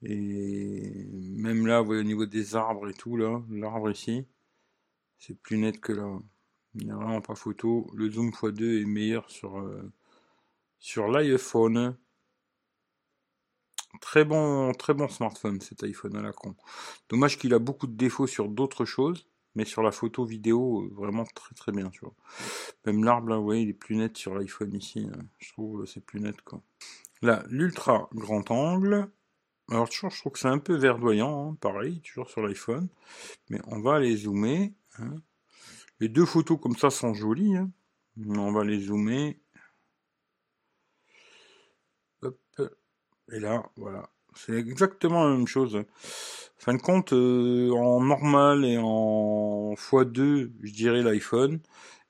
Et 0.03 1.07
même 1.35 1.65
là, 1.65 1.79
vous 1.79 1.87
voyez 1.87 2.01
au 2.01 2.03
niveau 2.03 2.27
des 2.27 2.55
arbres 2.55 2.87
et 2.87 2.93
tout, 2.93 3.17
là, 3.17 3.41
l'arbre 3.49 3.89
ici, 3.89 4.23
c'est 5.17 5.33
plus 5.33 5.57
net 5.57 5.81
que 5.81 5.93
là. 5.93 6.19
Il 6.75 6.85
n'y 6.85 6.91
a 6.91 6.95
vraiment 6.95 7.21
pas 7.21 7.33
photo. 7.33 7.89
Le 7.95 8.07
zoom 8.11 8.29
x2 8.29 8.83
est 8.83 8.85
meilleur 8.85 9.31
sur, 9.31 9.57
euh, 9.57 9.91
sur 10.77 11.07
l'iPhone. 11.07 11.97
Très 13.99 14.25
bon, 14.25 14.73
très 14.73 14.93
bon 14.93 15.07
smartphone 15.07 15.59
cet 15.59 15.83
iPhone 15.83 16.15
à 16.17 16.21
la 16.21 16.33
con. 16.33 16.55
Dommage 17.09 17.39
qu'il 17.39 17.55
a 17.55 17.59
beaucoup 17.59 17.87
de 17.87 17.97
défauts 17.97 18.27
sur 18.27 18.47
d'autres 18.47 18.85
choses. 18.85 19.25
Mais 19.55 19.65
sur 19.65 19.83
la 19.83 19.91
photo 19.91 20.25
vidéo, 20.25 20.83
euh, 20.83 20.93
vraiment 20.93 21.25
très 21.25 21.53
très 21.55 21.71
bien, 21.71 21.89
tu 21.89 22.01
vois. 22.01 22.13
Même 22.85 23.03
l'arbre, 23.03 23.29
là, 23.29 23.37
vous 23.37 23.43
voyez, 23.43 23.63
il 23.63 23.69
est 23.69 23.73
plus 23.73 23.95
net 23.95 24.17
sur 24.17 24.35
l'iPhone 24.35 24.73
ici. 24.73 25.07
Je 25.39 25.51
trouve 25.51 25.81
euh, 25.81 25.85
c'est 25.85 26.03
plus 26.05 26.19
net, 26.21 26.41
quoi. 26.41 26.61
Là, 27.21 27.43
l'ultra 27.49 28.09
grand 28.13 28.49
angle. 28.51 29.09
Alors 29.69 29.89
toujours, 29.89 30.09
je 30.09 30.19
trouve 30.19 30.33
que 30.33 30.39
c'est 30.39 30.47
un 30.47 30.57
peu 30.57 30.75
verdoyant, 30.75 31.51
hein, 31.51 31.57
pareil, 31.59 32.01
toujours 32.01 32.29
sur 32.29 32.41
l'iPhone. 32.41 32.87
Mais 33.49 33.59
on 33.67 33.79
va 33.81 33.99
les 33.99 34.17
zoomer. 34.17 34.73
Hein. 34.99 35.15
Les 35.99 36.09
deux 36.09 36.25
photos 36.25 36.59
comme 36.59 36.75
ça 36.75 36.89
sont 36.89 37.13
jolies. 37.13 37.55
Hein. 37.55 37.71
On 38.27 38.51
va 38.51 38.63
les 38.63 38.79
zoomer. 38.81 39.39
Hop. 42.21 42.39
Et 43.31 43.39
là, 43.39 43.69
voilà. 43.75 44.09
C'est 44.35 44.53
exactement 44.53 45.23
la 45.25 45.35
même 45.35 45.47
chose. 45.47 45.83
Fin 46.57 46.73
de 46.75 46.81
compte, 46.81 47.13
euh, 47.13 47.71
en 47.71 48.01
normal 48.01 48.65
et 48.65 48.77
en 48.77 49.73
x2, 49.75 50.51
je 50.61 50.71
dirais 50.71 51.01
l'iPhone. 51.01 51.59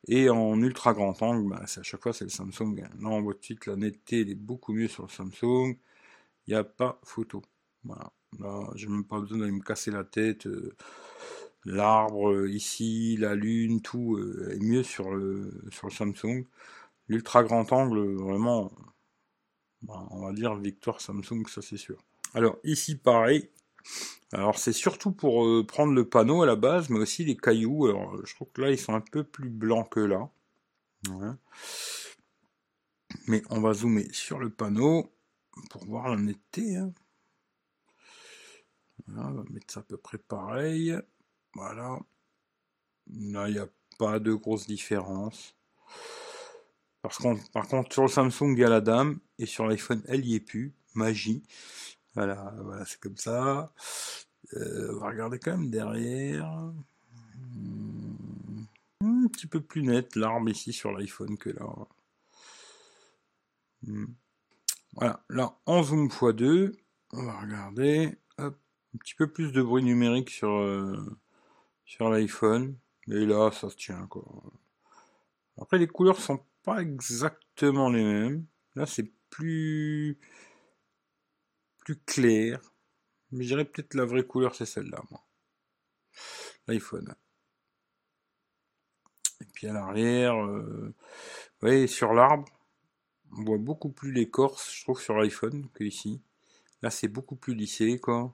Et 0.08 0.30
en 0.30 0.62
ultra 0.62 0.94
grand 0.94 1.22
angle, 1.22 1.50
bah, 1.50 1.62
à 1.64 1.84
chaque 1.84 2.02
fois 2.02 2.14
c'est 2.14 2.26
le 2.26 2.32
Samsung. 2.32 2.76
Là 3.00 3.10
on 3.10 3.22
voit 3.22 3.34
tout 3.36 3.40
de 3.42 3.46
suite 3.46 3.66
la 3.68 3.76
netteté, 3.76 4.22
elle 4.22 4.30
est 4.30 4.36
beaucoup 4.36 4.74
mieux 4.74 4.88
sur 4.88 5.04
le 5.04 5.10
Samsung. 5.10 5.78
Il 6.48 6.54
n'y 6.54 6.56
a 6.56 6.64
pas 6.64 7.00
photo. 7.04 7.42
Voilà. 7.84 8.12
Là, 8.40 8.70
j'ai 8.76 8.88
même 8.88 9.06
pas 9.06 9.20
besoin 9.20 9.40
d'aller 9.40 9.52
me 9.52 9.62
casser 9.64 9.92
la 9.92 10.04
tête. 10.04 10.48
Euh, 10.48 10.76
l'arbre 11.66 12.32
euh, 12.32 12.50
ici, 12.50 13.18
la 13.18 13.36
lune, 13.36 13.82
tout 13.82 14.20
est 14.52 14.60
mieux 14.64 14.84
sur 14.84 15.12
le, 15.14 15.52
sur 15.72 15.88
le 15.88 15.94
Samsung. 15.94 16.46
L'ultra 17.10 17.44
grand 17.44 17.72
angle, 17.74 18.16
vraiment, 18.16 18.72
bah, 19.84 20.08
on 20.12 20.22
va 20.22 20.34
dire 20.34 20.56
victoire 20.56 21.02
Samsung, 21.02 21.48
ça 21.48 21.62
c'est 21.62 21.78
sûr. 21.78 22.04
Alors 22.34 22.58
ici 22.64 22.96
pareil. 22.96 23.50
Alors 24.32 24.58
c'est 24.58 24.74
surtout 24.74 25.12
pour 25.12 25.46
euh, 25.46 25.66
prendre 25.66 25.94
le 25.94 26.08
panneau 26.08 26.42
à 26.42 26.46
la 26.46 26.56
base, 26.56 26.90
mais 26.90 27.00
aussi 27.00 27.26
les 27.26 27.36
cailloux. 27.36 27.88
Alors 27.88 28.26
je 28.26 28.36
trouve 28.36 28.50
que 28.54 28.62
là 28.62 28.72
ils 28.72 28.80
sont 28.80 28.94
un 28.94 29.02
peu 29.02 29.24
plus 29.24 29.50
blancs 29.50 29.90
que 29.90 30.00
là. 30.00 30.30
Mais 33.28 33.44
on 33.50 33.60
va 33.60 33.74
zoomer 33.74 34.08
sur 34.14 34.40
le 34.40 34.50
panneau 34.50 35.12
pour 35.70 35.86
voir 35.86 36.10
la 36.10 36.16
netteté. 36.16 36.78
Hein. 36.78 36.94
on 39.10 39.32
va 39.32 39.44
mettre 39.50 39.74
ça 39.74 39.82
à 39.82 39.84
peu 39.84 39.98
près 39.98 40.18
pareil. 40.18 40.96
Voilà. 41.56 42.00
Là 43.08 43.50
il 43.50 43.54
n'y 43.54 43.60
a 43.60 43.68
pas 44.00 44.20
de 44.20 44.34
grosse 44.34 44.68
différence. 44.68 45.56
Parce 47.02 47.18
par 47.52 47.68
contre 47.68 47.92
sur 47.92 48.04
le 48.04 48.08
Samsung 48.08 48.54
il 48.54 48.60
y 48.60 48.64
a 48.64 48.70
la 48.70 48.80
dame 48.80 49.20
et 49.40 49.46
sur 49.46 49.68
l'iPhone 49.68 50.04
elle 50.08 50.26
y 50.26 50.36
est 50.36 50.40
plus. 50.40 50.74
Magie. 50.94 51.44
Voilà, 52.14 52.54
voilà, 52.58 52.86
c'est 52.86 53.00
comme 53.00 53.18
ça. 53.18 53.74
Euh, 54.54 54.94
on 54.96 55.00
va 55.00 55.08
regarder 55.10 55.40
quand 55.40 55.52
même 55.52 55.70
derrière. 55.70 56.50
Hmm, 59.02 59.26
un 59.26 59.28
petit 59.28 59.48
peu 59.48 59.62
plus 59.62 59.84
net 59.84 60.16
l'arbre 60.16 60.50
ici 60.50 60.74
sur 60.74 60.92
l'iPhone 60.92 61.38
que 61.38 61.52
là. 61.52 61.66
Hmm. 63.84 64.08
Voilà, 64.94 65.24
là 65.30 65.56
en 65.66 65.84
zoom 65.84 66.08
x2, 66.10 66.76
on 67.14 67.26
va 67.26 67.40
regarder. 67.40 68.18
Un 68.38 68.54
petit 69.00 69.16
peu 69.16 69.28
plus 69.28 69.54
de 69.54 69.62
bruit 69.62 69.84
numérique 69.84 70.30
sur, 70.30 70.50
euh, 70.50 70.98
l'iPhone. 72.00 72.76
Et 73.08 73.26
là, 73.26 73.52
ça 73.52 73.70
se 73.70 73.76
tient 73.78 74.06
quoi. 74.08 74.26
Après, 75.60 75.78
les 75.78 75.88
couleurs 75.88 76.20
sont 76.20 76.44
pas 76.64 76.82
exactement 76.82 77.90
les 77.90 78.04
mêmes. 78.04 78.46
Là, 78.76 78.86
c'est 78.86 79.12
plus 79.30 80.18
plus 81.82 81.98
clair. 81.98 82.62
Mais 83.32 83.44
je 83.44 83.50
dirais 83.50 83.66
peut-être 83.66 83.94
la 83.94 84.06
vraie 84.06 84.26
couleur, 84.26 84.56
c'est 84.56 84.66
celle-là, 84.66 85.02
moi. 85.10 85.24
L'iPhone. 86.68 87.14
Et 89.42 89.46
puis 89.54 89.68
à 89.68 89.74
l'arrière, 89.74 90.36
euh, 90.36 90.94
vous 90.94 91.68
voyez, 91.68 91.88
sur 91.88 92.14
l'arbre, 92.14 92.46
on 93.38 93.44
voit 93.44 93.58
beaucoup 93.58 93.90
plus 93.90 94.12
l'écorce, 94.12 94.74
je 94.74 94.84
trouve, 94.84 95.02
sur 95.02 95.16
l'iPhone 95.16 95.68
que 95.74 95.84
ici. 95.84 96.22
Là, 96.82 96.90
c'est 96.90 97.08
beaucoup 97.08 97.36
plus 97.36 97.56
lissé, 97.56 98.00
quoi. 98.00 98.34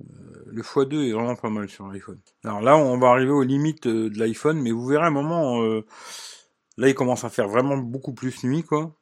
Euh, 0.00 0.44
le 0.46 0.62
x2 0.62 1.08
est 1.08 1.12
vraiment 1.12 1.36
pas 1.36 1.50
mal 1.50 1.68
sur 1.68 1.86
l'iPhone. 1.86 2.20
Alors 2.44 2.62
là, 2.62 2.76
on 2.76 2.98
va 2.98 3.08
arriver 3.10 3.32
aux 3.32 3.42
limites 3.42 3.86
euh, 3.86 4.08
de 4.08 4.18
l'iPhone, 4.18 4.60
mais 4.60 4.70
vous 4.72 4.86
verrez 4.86 5.06
un 5.06 5.10
moment, 5.10 5.60
là, 5.60 6.88
il 6.88 6.94
commence 6.94 7.24
à 7.24 7.30
faire 7.30 7.48
vraiment 7.48 7.76
beaucoup 7.76 8.14
plus 8.14 8.44
nuit, 8.44 8.64
quoi. 8.64 8.96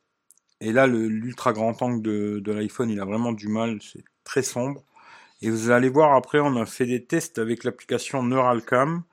Et 0.60 0.72
là, 0.72 0.86
l'ultra 0.86 1.52
grand 1.52 1.80
angle 1.82 2.02
de, 2.42 2.52
l'iPhone, 2.52 2.90
il 2.90 3.00
a 3.00 3.04
vraiment 3.04 3.32
du 3.32 3.48
mal, 3.48 3.78
c'est 3.82 4.04
très 4.24 4.42
sombre. 4.42 4.84
Et 5.40 5.50
vous 5.50 5.70
allez 5.70 5.88
voir 5.88 6.14
après, 6.14 6.40
on 6.40 6.56
a 6.56 6.66
fait 6.66 6.86
des 6.86 7.04
tests 7.04 7.38
avec 7.38 7.62
l'application 7.64 8.22
Neuralcam, 8.22 9.04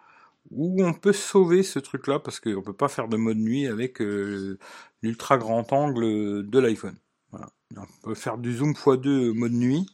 où 0.51 0.83
on 0.83 0.93
peut 0.93 1.13
sauver 1.13 1.63
ce 1.63 1.79
truc-là, 1.79 2.19
parce 2.19 2.39
qu'on 2.39 2.61
peut 2.61 2.73
pas 2.73 2.87
faire 2.87 3.07
de 3.07 3.17
mode 3.17 3.37
nuit 3.37 3.67
avec 3.67 4.01
euh, 4.01 4.57
l'ultra 5.01 5.37
grand 5.37 5.71
angle 5.73 6.47
de 6.47 6.59
l'iPhone. 6.59 6.97
On 7.77 7.85
peut 8.03 8.15
faire 8.15 8.37
du 8.37 8.55
zoom 8.55 8.71
x2 8.71 9.33
mode 9.33 9.51
nuit, 9.51 9.85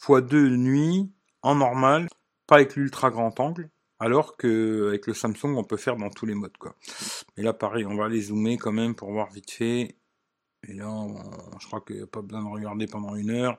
x2 0.00 0.56
nuit, 0.56 1.10
en 1.42 1.56
normal, 1.56 2.08
pas 2.46 2.56
avec 2.56 2.76
l'ultra 2.76 3.10
grand 3.10 3.38
angle, 3.40 3.68
alors 4.00 4.36
que 4.36 4.88
avec 4.88 5.06
le 5.06 5.14
Samsung, 5.14 5.56
on 5.56 5.64
peut 5.64 5.76
faire 5.76 5.96
dans 5.96 6.10
tous 6.10 6.26
les 6.26 6.34
modes. 6.34 6.56
Quoi. 6.56 6.74
Mais 7.36 7.42
là, 7.42 7.52
pareil, 7.52 7.84
on 7.84 7.96
va 7.96 8.06
aller 8.06 8.22
zoomer 8.22 8.56
quand 8.56 8.72
même 8.72 8.94
pour 8.94 9.12
voir 9.12 9.30
vite 9.30 9.50
fait. 9.50 9.96
Et 10.66 10.74
là, 10.74 11.06
je 11.60 11.66
crois 11.66 11.80
qu'il 11.80 11.96
n'y 11.96 12.02
a 12.02 12.06
pas 12.06 12.22
besoin 12.22 12.42
de 12.42 12.48
regarder 12.48 12.86
pendant 12.86 13.14
une 13.14 13.30
heure. 13.30 13.58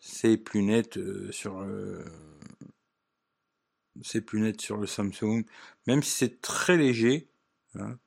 C'est 0.00 0.36
plus 0.36 0.62
net 0.62 0.96
euh, 0.96 1.30
sur 1.30 1.60
le... 1.60 2.04
C'est 4.02 4.22
plus 4.22 4.40
net 4.40 4.60
sur 4.60 4.78
le 4.78 4.86
Samsung. 4.86 5.44
Même 5.86 6.02
si 6.02 6.10
c'est 6.10 6.40
très 6.40 6.76
léger. 6.76 7.28
Hein, 7.74 7.98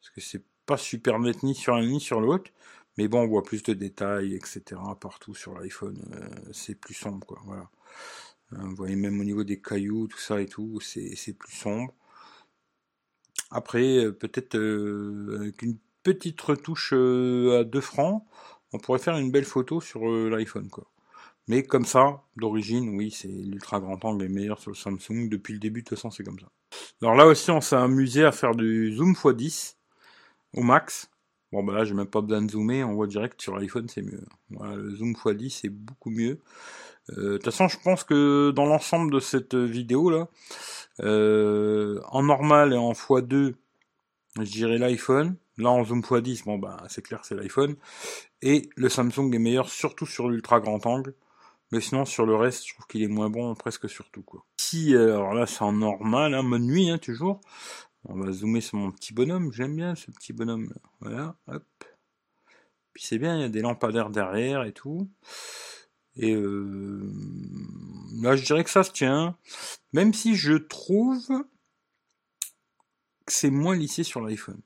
parce 0.00 0.10
que 0.14 0.20
c'est 0.20 0.44
pas 0.66 0.76
super 0.76 1.18
net 1.18 1.42
ni 1.42 1.54
sur 1.54 1.74
l'un 1.74 1.86
ni 1.86 2.00
sur 2.00 2.20
l'autre. 2.20 2.50
Mais 2.96 3.08
bon, 3.08 3.22
on 3.22 3.26
voit 3.26 3.42
plus 3.42 3.62
de 3.62 3.74
détails, 3.74 4.34
etc. 4.34 4.80
Partout 5.00 5.34
sur 5.34 5.58
l'iPhone. 5.58 6.00
Euh, 6.14 6.52
c'est 6.52 6.74
plus 6.74 6.94
sombre, 6.94 7.26
quoi. 7.26 7.40
Voilà. 7.44 7.70
Vous 8.50 8.76
voyez 8.76 8.96
même 8.96 9.18
au 9.18 9.24
niveau 9.24 9.44
des 9.44 9.60
cailloux, 9.60 10.08
tout 10.08 10.18
ça 10.18 10.40
et 10.40 10.46
tout, 10.46 10.78
c'est 10.80 11.32
plus 11.32 11.52
sombre. 11.52 11.94
Après, 13.50 14.04
euh, 14.04 14.12
peut-être 14.12 14.56
avec 15.40 15.62
une 15.62 15.78
petite 16.02 16.40
retouche 16.40 16.92
euh, 16.92 17.60
à 17.60 17.64
2 17.64 17.80
francs, 17.80 18.24
on 18.72 18.78
pourrait 18.78 18.98
faire 18.98 19.16
une 19.16 19.30
belle 19.30 19.44
photo 19.44 19.80
sur 19.80 20.08
euh, 20.08 20.28
l'iPhone. 20.30 20.68
quoi. 20.68 20.84
Mais 21.48 21.62
comme 21.62 21.84
ça, 21.84 22.22
d'origine, 22.36 22.96
oui, 22.96 23.10
c'est 23.10 23.28
l'ultra 23.28 23.80
grand 23.80 24.04
angle 24.04 24.24
est 24.24 24.28
meilleur 24.28 24.58
sur 24.58 24.70
le 24.70 24.76
Samsung. 24.76 25.28
Depuis 25.28 25.54
le 25.54 25.58
début, 25.58 25.82
de 25.82 25.88
toute 25.88 25.98
façon, 25.98 26.10
c'est 26.10 26.24
comme 26.24 26.38
ça. 26.38 26.46
Alors 27.02 27.14
là 27.14 27.26
aussi, 27.26 27.50
on 27.50 27.60
s'est 27.60 27.76
amusé 27.76 28.24
à 28.24 28.32
faire 28.32 28.54
du 28.54 28.94
zoom 28.94 29.12
x10 29.12 29.74
au 30.54 30.62
max. 30.62 31.10
Bon, 31.50 31.62
bah 31.62 31.74
là, 31.74 31.84
j'ai 31.84 31.94
même 31.94 32.06
pas 32.06 32.22
besoin 32.22 32.42
de 32.42 32.50
zoomer, 32.50 32.82
on 32.84 32.94
voit 32.94 33.06
direct 33.06 33.42
sur 33.42 33.56
l'iPhone, 33.56 33.86
c'est 33.88 34.02
mieux. 34.02 34.24
Le 34.50 34.94
zoom 34.94 35.12
x10, 35.12 35.50
c'est 35.50 35.68
beaucoup 35.68 36.10
mieux. 36.10 36.38
Euh, 37.10 37.32
de 37.32 37.36
toute 37.38 37.44
façon, 37.44 37.68
je 37.68 37.76
pense 37.82 38.04
que 38.04 38.52
dans 38.52 38.64
l'ensemble 38.64 39.12
de 39.12 39.20
cette 39.20 39.54
vidéo 39.54 40.08
là, 40.10 40.28
en 41.00 42.22
normal 42.22 42.72
et 42.72 42.76
en 42.76 42.92
x2, 42.92 43.54
je 44.38 44.50
dirais 44.50 44.78
l'iPhone. 44.78 45.36
Là, 45.62 45.70
en 45.70 45.84
zoom 45.84 46.00
x10, 46.00 46.44
bon, 46.44 46.58
bah, 46.58 46.84
c'est 46.88 47.02
clair, 47.02 47.24
c'est 47.24 47.34
l'iPhone. 47.34 47.76
Et 48.42 48.68
le 48.76 48.88
Samsung 48.88 49.32
est 49.32 49.38
meilleur, 49.38 49.68
surtout 49.68 50.06
sur 50.06 50.28
l'ultra 50.28 50.60
grand 50.60 50.84
angle. 50.86 51.14
Mais 51.70 51.80
sinon, 51.80 52.04
sur 52.04 52.26
le 52.26 52.36
reste, 52.36 52.66
je 52.66 52.74
trouve 52.74 52.86
qu'il 52.86 53.02
est 53.02 53.08
moins 53.08 53.30
bon, 53.30 53.54
presque 53.54 53.88
surtout, 53.88 54.22
quoi. 54.22 54.44
Si, 54.58 54.94
alors 54.94 55.32
là, 55.32 55.46
c'est 55.46 55.62
en 55.62 55.72
normal, 55.72 56.34
hein, 56.34 56.42
nuit, 56.58 56.90
hein, 56.90 56.98
toujours. 56.98 57.40
On 58.04 58.16
va 58.16 58.32
zoomer 58.32 58.60
sur 58.60 58.78
mon 58.78 58.90
petit 58.90 59.14
bonhomme. 59.14 59.52
J'aime 59.52 59.76
bien 59.76 59.94
ce 59.94 60.10
petit 60.10 60.32
bonhomme. 60.32 60.72
Voilà, 61.00 61.36
hop. 61.46 61.64
Puis 62.92 63.04
c'est 63.04 63.18
bien, 63.18 63.36
il 63.36 63.40
y 63.42 63.44
a 63.44 63.48
des 63.48 63.62
lampadaires 63.62 64.10
derrière 64.10 64.64
et 64.64 64.72
tout. 64.72 65.08
Et 66.16 66.34
euh, 66.34 67.10
là, 68.20 68.36
je 68.36 68.44
dirais 68.44 68.64
que 68.64 68.70
ça 68.70 68.82
se 68.82 68.92
tient. 68.92 69.36
Même 69.92 70.12
si 70.12 70.34
je 70.34 70.54
trouve 70.54 71.26
que 73.24 73.32
c'est 73.32 73.50
moins 73.50 73.76
lissé 73.76 74.02
sur 74.02 74.20
l'iPhone. 74.20 74.60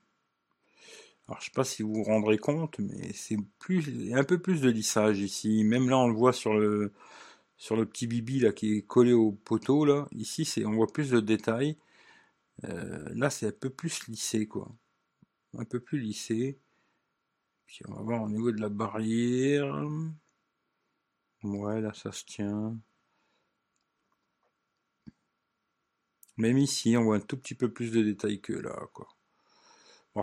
Alors 1.27 1.41
je 1.41 1.45
sais 1.45 1.51
pas 1.51 1.63
si 1.65 1.83
vous 1.83 1.93
vous 1.93 2.03
rendrez 2.03 2.37
compte, 2.37 2.79
mais 2.79 3.11
c'est 3.13 3.37
plus 3.59 4.13
un 4.13 4.23
peu 4.23 4.39
plus 4.39 4.61
de 4.61 4.69
lissage 4.69 5.19
ici. 5.19 5.63
Même 5.65 5.89
là 5.89 5.97
on 5.97 6.07
le 6.07 6.13
voit 6.15 6.33
sur 6.33 6.53
le 6.53 6.93
sur 7.57 7.75
le 7.75 7.85
petit 7.85 8.07
bibi 8.07 8.39
là 8.39 8.53
qui 8.53 8.77
est 8.77 8.81
collé 8.83 9.13
au 9.13 9.31
poteau 9.33 9.85
là. 9.85 10.07
Ici 10.11 10.45
c'est 10.45 10.65
on 10.65 10.73
voit 10.73 10.87
plus 10.87 11.11
de 11.11 11.19
détails. 11.19 11.77
Euh, 12.65 13.09
là 13.15 13.29
c'est 13.29 13.47
un 13.47 13.51
peu 13.51 13.69
plus 13.69 14.07
lissé 14.07 14.47
quoi. 14.47 14.71
Un 15.57 15.65
peu 15.65 15.79
plus 15.81 15.99
lissé. 15.99 16.59
Puis 17.67 17.81
on 17.87 17.93
va 17.95 18.01
voir 18.03 18.23
au 18.23 18.29
niveau 18.29 18.51
de 18.51 18.61
la 18.61 18.69
barrière. 18.69 19.73
Ouais 21.43 21.81
là 21.81 21.93
ça 21.93 22.11
se 22.11 22.25
tient. 22.25 22.77
Même 26.37 26.57
ici 26.57 26.95
on 26.97 27.03
voit 27.03 27.17
un 27.17 27.19
tout 27.19 27.37
petit 27.37 27.55
peu 27.55 27.71
plus 27.71 27.91
de 27.91 28.01
détails 28.01 28.39
que 28.41 28.53
là 28.53 28.87
quoi 28.93 29.16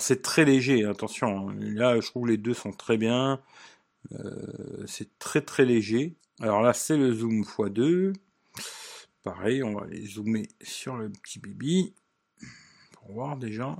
c'est 0.02 0.22
très 0.22 0.44
léger, 0.44 0.84
attention. 0.84 1.50
Hein. 1.50 1.56
Là, 1.60 2.00
je 2.00 2.06
trouve 2.06 2.26
les 2.26 2.36
deux 2.36 2.54
sont 2.54 2.72
très 2.72 2.96
bien. 2.96 3.40
Euh, 4.12 4.84
c'est 4.86 5.18
très 5.18 5.40
très 5.42 5.64
léger. 5.64 6.16
Alors 6.40 6.62
là, 6.62 6.72
c'est 6.72 6.96
le 6.96 7.12
zoom 7.12 7.42
x2. 7.42 8.14
Pareil, 9.22 9.62
on 9.62 9.74
va 9.74 9.84
aller 9.86 10.06
zoomer 10.06 10.48
sur 10.62 10.96
le 10.96 11.10
petit 11.10 11.38
bibi 11.38 11.94
pour 12.92 13.12
voir 13.12 13.36
déjà. 13.36 13.76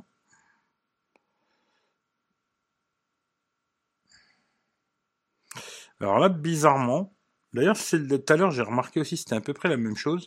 Alors 6.00 6.18
là, 6.18 6.28
bizarrement, 6.28 7.14
D'ailleurs, 7.54 7.76
de 7.76 8.16
tout 8.16 8.33
à 8.33 8.37
l'heure, 8.37 8.50
j'ai 8.50 8.62
remarqué 8.62 9.00
aussi, 9.00 9.16
c'était 9.16 9.37
à 9.37 9.40
peu 9.40 9.54
près 9.54 9.68
la 9.68 9.76
même 9.76 9.97
chose. 9.97 10.26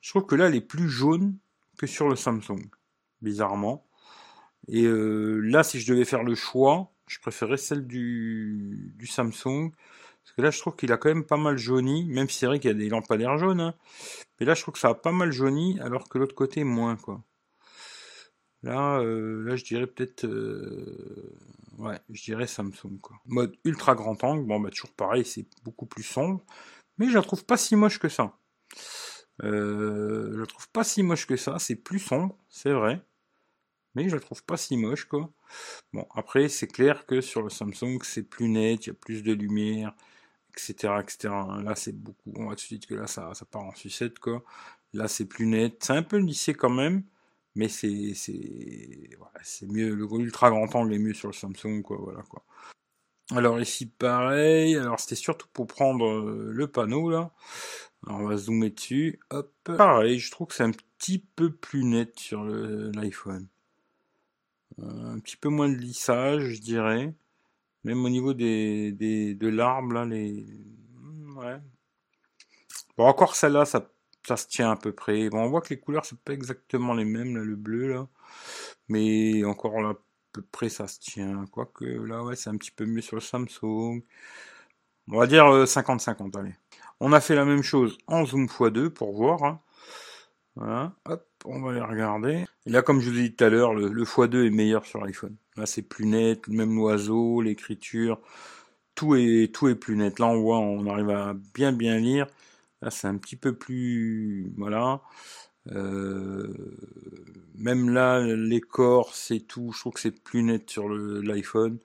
Je 0.00 0.10
trouve 0.10 0.24
que 0.24 0.34
là, 0.34 0.46
elle 0.48 0.54
est 0.54 0.62
plus 0.62 0.88
jaune 0.88 1.36
que 1.78 1.86
sur 1.86 2.08
le 2.08 2.16
Samsung, 2.16 2.64
bizarrement. 3.20 3.86
Et 4.68 4.84
euh, 4.84 5.40
là, 5.40 5.62
si 5.62 5.80
je 5.80 5.92
devais 5.92 6.04
faire 6.04 6.22
le 6.22 6.34
choix, 6.34 6.92
je 7.06 7.18
préférais 7.18 7.56
celle 7.56 7.86
du, 7.86 8.94
du 8.96 9.06
Samsung. 9.06 9.72
Parce 10.24 10.36
que 10.36 10.42
là, 10.42 10.50
je 10.50 10.60
trouve 10.60 10.76
qu'il 10.76 10.92
a 10.92 10.96
quand 10.96 11.08
même 11.08 11.24
pas 11.24 11.36
mal 11.36 11.58
jauni, 11.58 12.06
même 12.06 12.28
si 12.28 12.38
c'est 12.38 12.46
vrai 12.46 12.60
qu'il 12.60 12.70
y 12.70 12.74
a 12.74 12.76
des 12.76 12.88
lampadaires 12.88 13.38
jaunes. 13.38 13.60
Hein. 13.60 13.74
Mais 14.38 14.46
là, 14.46 14.54
je 14.54 14.62
trouve 14.62 14.74
que 14.74 14.80
ça 14.80 14.90
a 14.90 14.94
pas 14.94 15.12
mal 15.12 15.32
jauni, 15.32 15.80
alors 15.80 16.08
que 16.08 16.18
l'autre 16.18 16.34
côté, 16.34 16.64
moins, 16.64 16.96
quoi. 16.96 17.22
Là, 18.62 19.00
euh, 19.00 19.42
là, 19.44 19.56
je 19.56 19.64
dirais 19.64 19.88
peut-être... 19.88 20.24
Euh, 20.24 21.36
ouais, 21.78 21.98
je 22.10 22.22
dirais 22.22 22.46
Samsung, 22.46 22.98
quoi. 23.00 23.16
Mode 23.26 23.56
ultra 23.64 23.96
grand 23.96 24.22
angle, 24.22 24.46
bon, 24.46 24.60
bah 24.60 24.70
toujours 24.70 24.92
pareil, 24.92 25.24
c'est 25.24 25.46
beaucoup 25.64 25.86
plus 25.86 26.04
sombre. 26.04 26.44
Mais 26.98 27.08
je 27.08 27.14
la 27.14 27.22
trouve 27.22 27.44
pas 27.44 27.56
si 27.56 27.74
moche 27.74 27.98
que 27.98 28.08
ça. 28.08 28.38
Euh, 29.42 30.30
je 30.32 30.38
la 30.38 30.46
trouve 30.46 30.68
pas 30.68 30.84
si 30.84 31.02
moche 31.02 31.26
que 31.26 31.36
ça, 31.36 31.58
c'est 31.58 31.74
plus 31.74 31.98
sombre, 31.98 32.38
c'est 32.48 32.72
vrai. 32.72 33.02
Mais 33.94 34.08
je 34.08 34.14
la 34.14 34.20
trouve 34.20 34.42
pas 34.44 34.56
si 34.56 34.76
moche, 34.76 35.04
quoi. 35.04 35.30
Bon, 35.92 36.06
après, 36.14 36.48
c'est 36.48 36.66
clair 36.68 37.06
que 37.06 37.20
sur 37.20 37.42
le 37.42 37.50
Samsung, 37.50 37.98
c'est 38.02 38.22
plus 38.22 38.48
net, 38.48 38.86
il 38.86 38.88
y 38.88 38.90
a 38.90 38.94
plus 38.94 39.22
de 39.22 39.32
lumière, 39.32 39.94
etc., 40.50 40.94
etc. 41.00 41.34
Là, 41.62 41.74
c'est 41.76 41.92
beaucoup, 41.92 42.32
on 42.36 42.44
voit 42.44 42.56
tout 42.56 42.62
de 42.62 42.66
suite 42.66 42.86
que 42.86 42.94
là, 42.94 43.06
ça, 43.06 43.34
ça 43.34 43.44
part 43.44 43.62
en 43.64 43.74
sucette, 43.74 44.18
quoi. 44.18 44.42
Là, 44.94 45.08
c'est 45.08 45.26
plus 45.26 45.46
net. 45.46 45.84
C'est 45.84 45.94
un 45.94 46.02
peu 46.02 46.18
lissé 46.18 46.54
quand 46.54 46.70
même, 46.70 47.04
mais 47.54 47.68
c'est, 47.68 48.14
c'est, 48.14 49.10
c'est 49.42 49.66
mieux. 49.66 49.94
Le 49.94 50.06
ultra 50.20 50.50
grand 50.50 50.74
angle 50.74 50.94
est 50.94 50.98
mieux 50.98 51.14
sur 51.14 51.28
le 51.28 51.34
Samsung, 51.34 51.82
quoi, 51.82 51.98
voilà, 51.98 52.22
quoi. 52.22 52.44
Alors 53.30 53.60
ici, 53.60 53.86
pareil. 53.86 54.76
Alors, 54.76 55.00
c'était 55.00 55.14
surtout 55.14 55.48
pour 55.52 55.66
prendre 55.66 56.06
euh, 56.06 56.50
le 56.52 56.66
panneau, 56.70 57.10
là. 57.10 57.32
Alors, 58.06 58.20
on 58.20 58.26
va 58.28 58.36
zoomer 58.36 58.70
dessus. 58.70 59.20
Hop. 59.30 59.52
Pareil, 59.64 60.18
je 60.18 60.30
trouve 60.30 60.48
que 60.48 60.54
c'est 60.54 60.64
un 60.64 60.72
petit 60.72 61.18
peu 61.18 61.52
plus 61.52 61.84
net 61.84 62.18
sur 62.18 62.44
l'iPhone. 62.44 63.48
Un 64.82 65.18
petit 65.20 65.36
peu 65.36 65.48
moins 65.48 65.68
de 65.68 65.76
lissage, 65.76 66.42
je 66.54 66.60
dirais. 66.60 67.14
Même 67.84 68.04
au 68.04 68.08
niveau 68.08 68.34
des, 68.34 68.92
des 68.92 69.34
de 69.34 69.48
l'arbre, 69.48 69.92
là, 69.92 70.04
les. 70.04 70.46
Bon, 72.96 73.06
encore 73.06 73.34
celle-là, 73.36 73.64
ça, 73.64 73.88
ça 74.26 74.36
se 74.36 74.46
tient 74.46 74.70
à 74.70 74.76
peu 74.76 74.92
près. 74.92 75.28
Bon, 75.30 75.40
on 75.40 75.48
voit 75.48 75.60
que 75.62 75.70
les 75.70 75.80
couleurs, 75.80 76.04
c'est 76.04 76.18
pas 76.18 76.32
exactement 76.32 76.94
les 76.94 77.04
mêmes, 77.04 77.36
là, 77.36 77.44
le 77.44 77.56
bleu, 77.56 77.88
là. 77.92 78.08
Mais 78.88 79.44
encore 79.44 79.80
là, 79.80 79.90
à 79.90 79.98
peu 80.32 80.42
près, 80.42 80.68
ça 80.68 80.86
se 80.88 81.00
tient. 81.00 81.44
Quoique, 81.46 81.84
là, 81.84 82.22
ouais, 82.24 82.36
c'est 82.36 82.50
un 82.50 82.56
petit 82.56 82.70
peu 82.70 82.86
mieux 82.86 83.00
sur 83.02 83.16
le 83.16 83.22
Samsung. 83.22 84.02
On 85.08 85.18
va 85.18 85.26
dire 85.26 85.44
50-50, 85.44 86.36
euh, 86.36 86.40
allez. 86.40 86.54
On 87.00 87.12
a 87.12 87.20
fait 87.20 87.34
la 87.34 87.44
même 87.44 87.62
chose 87.62 87.98
en 88.06 88.24
zoom 88.24 88.46
x2 88.46 88.90
pour 88.90 89.12
voir. 89.14 89.42
Hein. 89.44 89.60
Voilà, 90.54 90.92
hop, 91.06 91.26
on 91.44 91.60
va 91.60 91.72
les 91.72 91.80
regarder. 91.80 92.44
Et 92.66 92.70
là, 92.70 92.82
comme 92.82 93.00
je 93.00 93.10
vous 93.10 93.18
ai 93.18 93.22
dit 93.22 93.34
tout 93.34 93.44
à 93.44 93.48
l'heure, 93.48 93.74
le, 93.74 94.04
x2 94.04 94.46
est 94.46 94.50
meilleur 94.50 94.84
sur 94.86 95.00
l'iPhone. 95.04 95.36
Là, 95.56 95.66
c'est 95.66 95.82
plus 95.82 96.06
net, 96.06 96.48
même 96.48 96.74
l'oiseau, 96.76 97.40
l'écriture, 97.42 98.20
tout 98.94 99.14
est, 99.16 99.54
tout 99.54 99.68
est 99.68 99.74
plus 99.74 99.96
net. 99.96 100.18
Là, 100.18 100.26
on 100.28 100.40
voit, 100.40 100.58
on 100.58 100.86
arrive 100.86 101.10
à 101.10 101.34
bien 101.54 101.72
bien 101.72 101.98
lire. 101.98 102.26
Là, 102.82 102.90
c'est 102.90 103.06
un 103.08 103.16
petit 103.16 103.36
peu 103.36 103.54
plus, 103.54 104.52
voilà. 104.56 105.02
Euh, 105.72 106.48
même 107.56 107.90
là, 107.90 108.20
l'écorce 108.20 109.30
et 109.30 109.40
tout, 109.40 109.72
je 109.72 109.80
trouve 109.80 109.92
que 109.94 110.00
c'est 110.00 110.22
plus 110.22 110.42
net 110.42 110.68
sur 110.70 110.88
l'iPhone. 110.88 111.78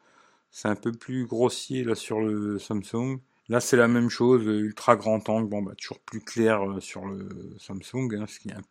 C'est 0.52 0.70
un 0.70 0.76
peu 0.76 0.92
plus 0.92 1.26
grossier 1.26 1.84
là 1.84 1.96
sur 1.96 2.22
le 2.22 2.60
Samsung. 2.60 3.20
Là, 3.50 3.60
c'est 3.62 3.78
la 3.78 3.88
même 3.88 4.10
chose, 4.10 4.46
ultra 4.46 4.96
grand 4.98 5.30
angle, 5.30 5.48
bon, 5.50 5.62
bah, 5.62 5.74
toujours 5.78 6.00
plus 6.02 6.20
clair 6.22 6.70
euh, 6.70 6.80
sur 6.82 7.06
le 7.06 7.30
Samsung, 7.60 8.14
hein, 8.18 8.26
ce 8.28 8.40
qui 8.40 8.50
est 8.50 8.54
un 8.54 8.62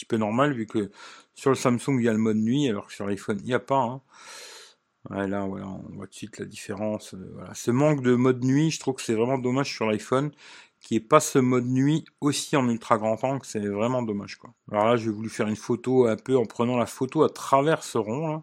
petit 0.00 0.06
peu 0.06 0.16
normal, 0.16 0.54
vu 0.54 0.66
que 0.66 0.90
sur 1.34 1.50
le 1.50 1.56
Samsung, 1.56 1.98
il 1.98 2.04
y 2.04 2.08
a 2.08 2.12
le 2.12 2.18
mode 2.18 2.38
nuit, 2.38 2.68
alors 2.68 2.86
que 2.86 2.92
sur 2.92 3.06
l'iPhone, 3.06 3.38
il 3.40 3.46
n'y 3.46 3.54
a 3.54 3.60
pas. 3.60 4.02
Hein. 5.10 5.26
là, 5.26 5.44
voilà, 5.44 5.68
on 5.68 5.94
voit 5.94 6.06
tout 6.06 6.12
de 6.12 6.14
suite 6.14 6.38
la 6.38 6.46
différence. 6.46 7.14
Euh, 7.14 7.30
voilà. 7.34 7.52
Ce 7.54 7.70
manque 7.70 8.02
de 8.02 8.14
mode 8.14 8.42
nuit, 8.42 8.70
je 8.70 8.80
trouve 8.80 8.94
que 8.94 9.02
c'est 9.02 9.14
vraiment 9.14 9.38
dommage 9.38 9.72
sur 9.74 9.86
l'iPhone, 9.86 10.30
qui 10.80 10.96
est 10.96 11.00
pas 11.00 11.20
ce 11.20 11.38
mode 11.38 11.66
nuit 11.66 12.04
aussi 12.22 12.56
en 12.56 12.66
ultra 12.68 12.96
grand 12.96 13.22
angle, 13.24 13.44
c'est 13.44 13.60
vraiment 13.60 14.02
dommage. 14.02 14.36
Quoi. 14.36 14.54
Alors 14.72 14.86
là, 14.86 14.96
j'ai 14.96 15.10
voulu 15.10 15.28
faire 15.28 15.48
une 15.48 15.56
photo 15.56 16.06
un 16.06 16.16
peu 16.16 16.36
en 16.36 16.46
prenant 16.46 16.78
la 16.78 16.86
photo 16.86 17.22
à 17.22 17.28
travers 17.28 17.82
ce 17.82 17.98
rond. 17.98 18.42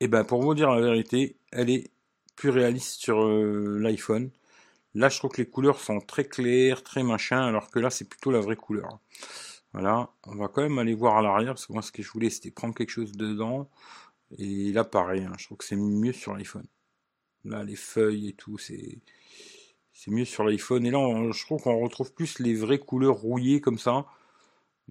Et 0.00 0.08
ben, 0.08 0.24
pour 0.24 0.42
vous 0.42 0.54
dire 0.54 0.70
la 0.70 0.80
vérité, 0.80 1.36
elle 1.52 1.68
est 1.68 1.90
plus 2.36 2.48
réaliste 2.48 3.00
sur 3.00 3.22
euh, 3.22 3.78
l'iPhone. 3.78 4.30
Là, 4.94 5.08
je 5.10 5.18
trouve 5.18 5.30
que 5.32 5.42
les 5.42 5.48
couleurs 5.48 5.80
sont 5.80 6.00
très 6.00 6.24
claires, 6.24 6.82
très 6.82 7.02
machin, 7.02 7.42
alors 7.42 7.70
que 7.70 7.78
là, 7.78 7.90
c'est 7.90 8.08
plutôt 8.08 8.30
la 8.30 8.40
vraie 8.40 8.56
couleur. 8.56 8.98
Voilà, 9.72 10.10
on 10.24 10.34
va 10.34 10.48
quand 10.48 10.62
même 10.62 10.78
aller 10.78 10.94
voir 10.94 11.16
à 11.16 11.22
l'arrière, 11.22 11.54
parce 11.54 11.66
que 11.66 11.72
moi, 11.72 11.82
ce 11.82 11.92
que 11.92 12.02
je 12.02 12.10
voulais, 12.10 12.30
c'était 12.30 12.50
prendre 12.50 12.74
quelque 12.74 12.90
chose 12.90 13.12
dedans. 13.12 13.70
Et 14.38 14.72
là, 14.72 14.84
pareil, 14.84 15.24
hein, 15.24 15.32
je 15.38 15.46
trouve 15.46 15.58
que 15.58 15.64
c'est 15.64 15.76
mieux 15.76 16.12
sur 16.12 16.34
l'iPhone. 16.34 16.66
Là, 17.44 17.64
les 17.64 17.76
feuilles 17.76 18.28
et 18.28 18.32
tout, 18.34 18.58
c'est 18.58 19.00
mieux 20.08 20.24
sur 20.24 20.44
l'iPhone. 20.44 20.84
Et 20.86 20.90
là, 20.90 20.98
je 21.32 21.44
trouve 21.44 21.62
qu'on 21.62 21.80
retrouve 21.80 22.12
plus 22.12 22.38
les 22.38 22.54
vraies 22.54 22.78
couleurs 22.78 23.16
rouillées 23.16 23.60
comme 23.60 23.78
ça. 23.78 24.06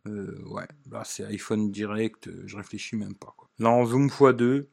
Euh, 0.07 0.41
ouais, 0.45 0.67
là, 0.89 1.03
c'est 1.05 1.25
iPhone 1.25 1.71
direct, 1.71 2.29
je 2.45 2.57
réfléchis 2.57 2.95
même 2.95 3.15
pas. 3.15 3.33
Quoi. 3.37 3.49
Là, 3.59 3.69
en 3.69 3.85
zoom 3.85 4.07
x2, 4.07 4.67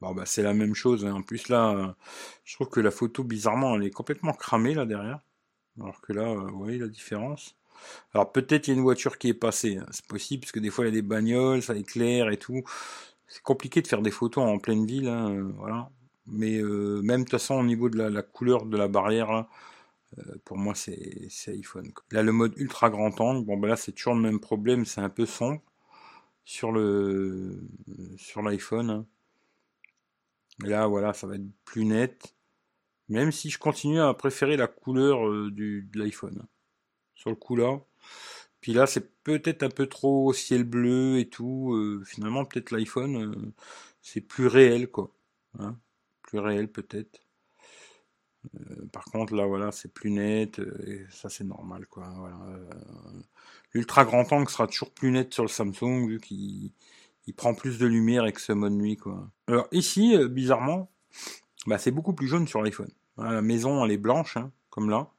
bah, 0.00 0.26
c'est 0.26 0.42
la 0.42 0.54
même 0.54 0.74
chose. 0.74 1.04
Hein. 1.06 1.14
En 1.14 1.22
plus, 1.22 1.48
là, 1.48 1.96
je 2.44 2.54
trouve 2.54 2.68
que 2.68 2.80
la 2.80 2.90
photo, 2.90 3.24
bizarrement, 3.24 3.76
elle 3.76 3.84
est 3.84 3.90
complètement 3.90 4.32
cramée 4.32 4.74
là 4.74 4.86
derrière. 4.86 5.20
Alors 5.80 6.00
que 6.00 6.12
là, 6.12 6.28
euh, 6.28 6.46
vous 6.50 6.58
voyez 6.58 6.78
la 6.78 6.88
différence. 6.88 7.56
Alors 8.14 8.32
peut-être 8.32 8.68
il 8.68 8.70
y 8.72 8.74
a 8.74 8.76
une 8.76 8.82
voiture 8.82 9.18
qui 9.18 9.28
est 9.28 9.34
passée, 9.34 9.78
hein. 9.78 9.86
c'est 9.90 10.06
possible, 10.06 10.40
parce 10.42 10.52
que 10.52 10.60
des 10.60 10.70
fois 10.70 10.84
il 10.84 10.88
y 10.88 10.92
a 10.92 10.94
des 10.94 11.02
bagnoles, 11.02 11.62
ça 11.62 11.76
éclaire 11.76 12.30
et 12.30 12.38
tout. 12.38 12.62
C'est 13.28 13.42
compliqué 13.42 13.82
de 13.82 13.88
faire 13.88 14.02
des 14.02 14.10
photos 14.10 14.44
en 14.44 14.58
pleine 14.58 14.86
ville, 14.86 15.08
hein, 15.08 15.30
euh, 15.30 15.52
voilà. 15.56 15.90
Mais 16.26 16.58
euh, 16.58 17.02
même 17.02 17.20
de 17.20 17.24
toute 17.24 17.32
façon 17.32 17.56
au 17.56 17.64
niveau 17.64 17.88
de 17.90 18.02
la, 18.02 18.22
couleur 18.22 18.66
de 18.66 18.76
la 18.76 18.88
barrière, 18.88 19.32
là, 19.32 19.48
pour 20.44 20.56
moi 20.58 20.74
c'est 20.74 21.28
iPhone. 21.48 21.92
Là 22.12 22.22
le 22.22 22.32
mode 22.32 22.54
ultra 22.56 22.90
grand 22.90 23.20
angle, 23.20 23.44
bon 23.44 23.56
ben 23.58 23.68
là 23.68 23.76
c'est 23.76 23.92
toujours 23.92 24.14
le 24.14 24.20
même 24.20 24.40
problème, 24.40 24.84
c'est 24.84 25.00
un 25.00 25.10
peu 25.10 25.26
sombre 25.26 25.60
sur 26.44 26.72
le 26.72 27.60
sur 28.16 28.42
l'iPhone. 28.42 29.06
Là, 30.60 30.86
voilà, 30.86 31.12
ça 31.12 31.26
va 31.26 31.34
être 31.36 31.42
plus 31.64 31.84
net. 31.84 32.34
Même 33.08 33.32
si 33.32 33.50
je 33.50 33.58
continue 33.58 34.00
à 34.00 34.14
préférer 34.14 34.56
la 34.56 34.66
couleur 34.66 35.26
euh, 35.28 35.50
du, 35.50 35.88
de 35.92 35.98
l'iPhone. 35.98 36.46
Sur 37.14 37.30
le 37.30 37.36
coup 37.36 37.56
là. 37.56 37.78
Puis 38.60 38.72
là, 38.72 38.86
c'est 38.86 39.22
peut-être 39.24 39.62
un 39.62 39.68
peu 39.68 39.86
trop 39.86 40.32
ciel 40.32 40.64
bleu 40.64 41.18
et 41.18 41.28
tout. 41.28 41.74
Euh, 41.74 42.02
finalement, 42.06 42.44
peut-être 42.44 42.70
l'iPhone, 42.70 43.16
euh, 43.16 43.52
c'est 44.00 44.22
plus 44.22 44.46
réel, 44.46 44.90
quoi. 44.90 45.10
Hein. 45.58 45.78
plus 46.22 46.38
réel, 46.38 46.68
peut-être. 46.70 47.20
par 48.92 49.04
contre, 49.04 49.34
là, 49.34 49.46
voilà, 49.46 49.72
c'est 49.72 49.92
plus 49.92 50.10
net. 50.10 50.60
et 50.86 51.04
ça, 51.10 51.28
c'est 51.28 51.44
normal, 51.44 51.86
quoi. 51.86 52.08
L'ultra 53.74 54.04
grand 54.04 54.32
angle 54.32 54.48
sera 54.48 54.66
toujours 54.66 54.92
plus 54.92 55.10
net 55.10 55.34
sur 55.34 55.42
le 55.42 55.48
Samsung, 55.48 56.08
vu 56.08 56.20
qu'il 56.20 56.72
il 57.26 57.34
prend 57.34 57.54
plus 57.54 57.78
de 57.78 57.86
lumière 57.86 58.22
avec 58.22 58.38
ce 58.38 58.52
mode 58.52 58.74
nuit, 58.74 58.96
quoi. 58.96 59.30
Alors 59.46 59.66
ici, 59.72 60.16
euh, 60.16 60.28
bizarrement, 60.28 60.90
bah, 61.66 61.78
c'est 61.78 61.90
beaucoup 61.90 62.12
plus 62.12 62.28
jaune 62.28 62.46
sur 62.46 62.62
l'iPhone. 62.62 62.90
La 63.16 63.42
maison, 63.42 63.84
elle 63.84 63.92
est 63.92 63.98
blanche, 63.98 64.36
hein, 64.36 64.50
comme 64.70 64.90
là. 64.90 65.10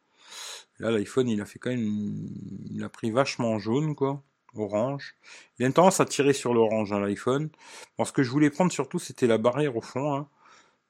Là, 0.80 0.92
l'iPhone, 0.92 1.30
il 1.30 1.42
a 1.42 1.46
fait 1.46 1.60
quand 1.60 1.70
même, 1.70 2.30
il 2.72 2.84
a 2.84 2.90
pris 2.90 3.12
vachement 3.12 3.58
jaune, 3.60 3.96
quoi, 3.96 4.24
orange. 4.56 5.16
Il 5.58 5.64
a 5.64 5.68
une 5.68 5.74
tendance 5.74 6.00
à 6.00 6.06
tirer 6.06 6.34
sur 6.34 6.54
l'orange, 6.54 6.92
hein, 6.92 7.00
l'iPhone. 7.00 7.50
Bon, 7.98 8.06
ce 8.06 8.12
que 8.12 8.24
je 8.24 8.32
voulais 8.32 8.50
prendre 8.50 8.72
surtout, 8.72 9.00
c'était 9.00 9.28
la 9.28 9.38
barrière 9.38 9.76
au 9.78 9.82
fond, 9.82 10.14
hein, 10.14 10.28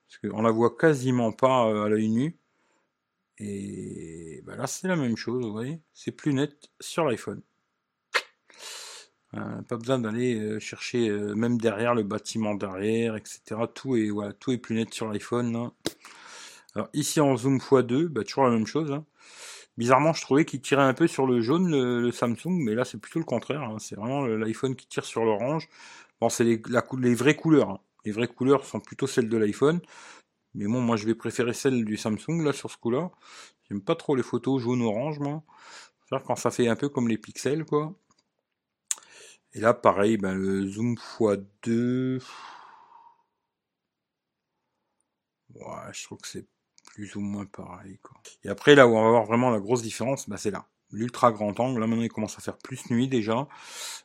parce 0.08 0.34
qu'on 0.34 0.42
la 0.42 0.52
voit 0.52 0.76
quasiment 0.76 1.32
pas 1.32 1.68
euh, 1.68 1.86
à 1.86 1.90
l'œil 1.90 2.10
nu. 2.10 2.38
Et 3.38 4.42
bah 4.46 4.56
là, 4.56 4.68
c'est 4.68 4.88
la 4.88 4.96
même 4.96 5.18
chose, 5.18 5.44
vous 5.44 5.52
voyez, 5.52 5.82
c'est 5.94 6.12
plus 6.12 6.34
net 6.34 6.70
sur 6.80 7.06
l'iPhone. 7.06 7.42
Euh, 9.36 9.62
pas 9.64 9.76
besoin 9.76 10.00
d'aller 10.00 10.36
euh, 10.40 10.60
chercher 10.60 11.10
euh, 11.10 11.36
même 11.36 11.58
derrière 11.58 11.94
le 11.94 12.04
bâtiment 12.04 12.56
derrière, 12.56 13.18
etc. 13.18 13.42
Tout 13.74 13.98
est, 13.98 14.10
voilà, 14.10 14.32
tout 14.34 14.52
est 14.52 14.58
plus 14.58 14.76
net 14.76 14.94
sur 14.94 15.08
l'iPhone. 15.12 15.72
Alors 16.74 16.90
ici 16.94 17.20
en 17.20 17.36
zoom 17.36 17.58
x2, 17.58 18.08
bah, 18.08 18.24
toujours 18.24 18.46
la 18.46 18.52
même 18.52 18.68
chose. 18.68 18.92
Hein. 18.92 19.06
Bizarrement, 19.78 20.14
je 20.14 20.22
trouvais 20.22 20.46
qu'il 20.46 20.62
tirait 20.62 20.84
un 20.84 20.94
peu 20.94 21.08
sur 21.08 21.28
le 21.28 21.42
jaune, 21.42 21.70
le, 21.70 22.12
Samsung, 22.12 22.64
mais 22.64 22.76
là 22.76 22.86
c'est 22.86 22.98
plutôt 22.98 23.20
le 23.20 23.26
contraire. 23.26 23.62
Hein. 23.62 23.78
C'est 23.80 23.96
vraiment 23.96 24.26
l'iPhone 24.26 24.76
qui 24.76 24.88
tire 24.88 25.06
sur 25.06 25.26
l'orange. 25.26 25.68
Bon, 26.22 26.30
c'est 26.30 26.46
les, 26.46 27.16
vraies 27.16 27.36
couleurs. 27.36 27.70
Hein. 27.72 27.80
Les 28.06 28.12
vraies 28.12 28.28
couleurs 28.28 28.66
sont 28.66 28.80
plutôt 28.80 29.08
celles 29.08 29.30
de 29.30 29.38
l'iPhone. 29.38 29.82
Mais 30.56 30.66
bon, 30.66 30.82
moi 30.82 30.98
je 30.98 31.06
vais 31.06 31.16
préférer 31.16 31.54
celles 31.54 31.86
du 31.86 31.98
Samsung 31.98 32.44
là 32.44 32.54
sur 32.54 32.72
ce 32.72 32.78
coup-là. 32.78 33.12
J'aime 33.70 33.82
pas 33.82 33.96
trop 33.96 34.16
les 34.16 34.24
photos 34.24 34.62
jaune-orange, 34.62 35.20
moi. 35.20 35.44
cest 36.10 36.24
quand 36.26 36.36
ça 36.36 36.52
fait 36.52 36.68
un 36.70 36.76
peu 36.76 36.90
comme 36.90 37.08
les 37.10 37.18
pixels, 37.18 37.66
quoi. 37.66 37.94
Et 39.54 39.60
là, 39.62 39.74
pareil, 39.74 40.18
ben, 40.18 40.36
le 40.36 40.68
zoom 40.68 40.96
x2. 40.96 42.22
Ouais, 45.56 45.94
je 45.94 46.04
trouve 46.04 46.20
que 46.20 46.28
c'est 46.28 46.46
plus 46.96 47.14
ou 47.18 47.20
moins 47.20 47.46
pareil. 47.46 48.00
Quoi. 48.02 48.18
Et 48.46 48.50
après, 48.50 48.74
là 48.74 48.88
où 48.88 48.96
on 48.96 49.04
va 49.04 49.10
voir 49.10 49.26
vraiment 49.26 49.52
la 49.52 49.60
grosse 49.60 49.82
différence, 49.82 50.30
bah, 50.30 50.38
c'est 50.38 50.50
là. 50.50 50.66
L'ultra 50.92 51.34
grand 51.34 51.60
angle, 51.60 51.82
là 51.82 51.88
maintenant 51.88 52.04
il 52.04 52.10
commence 52.10 52.38
à 52.38 52.42
faire 52.42 52.58
plus 52.58 52.90
nuit 52.90 53.10
déjà. 53.10 53.50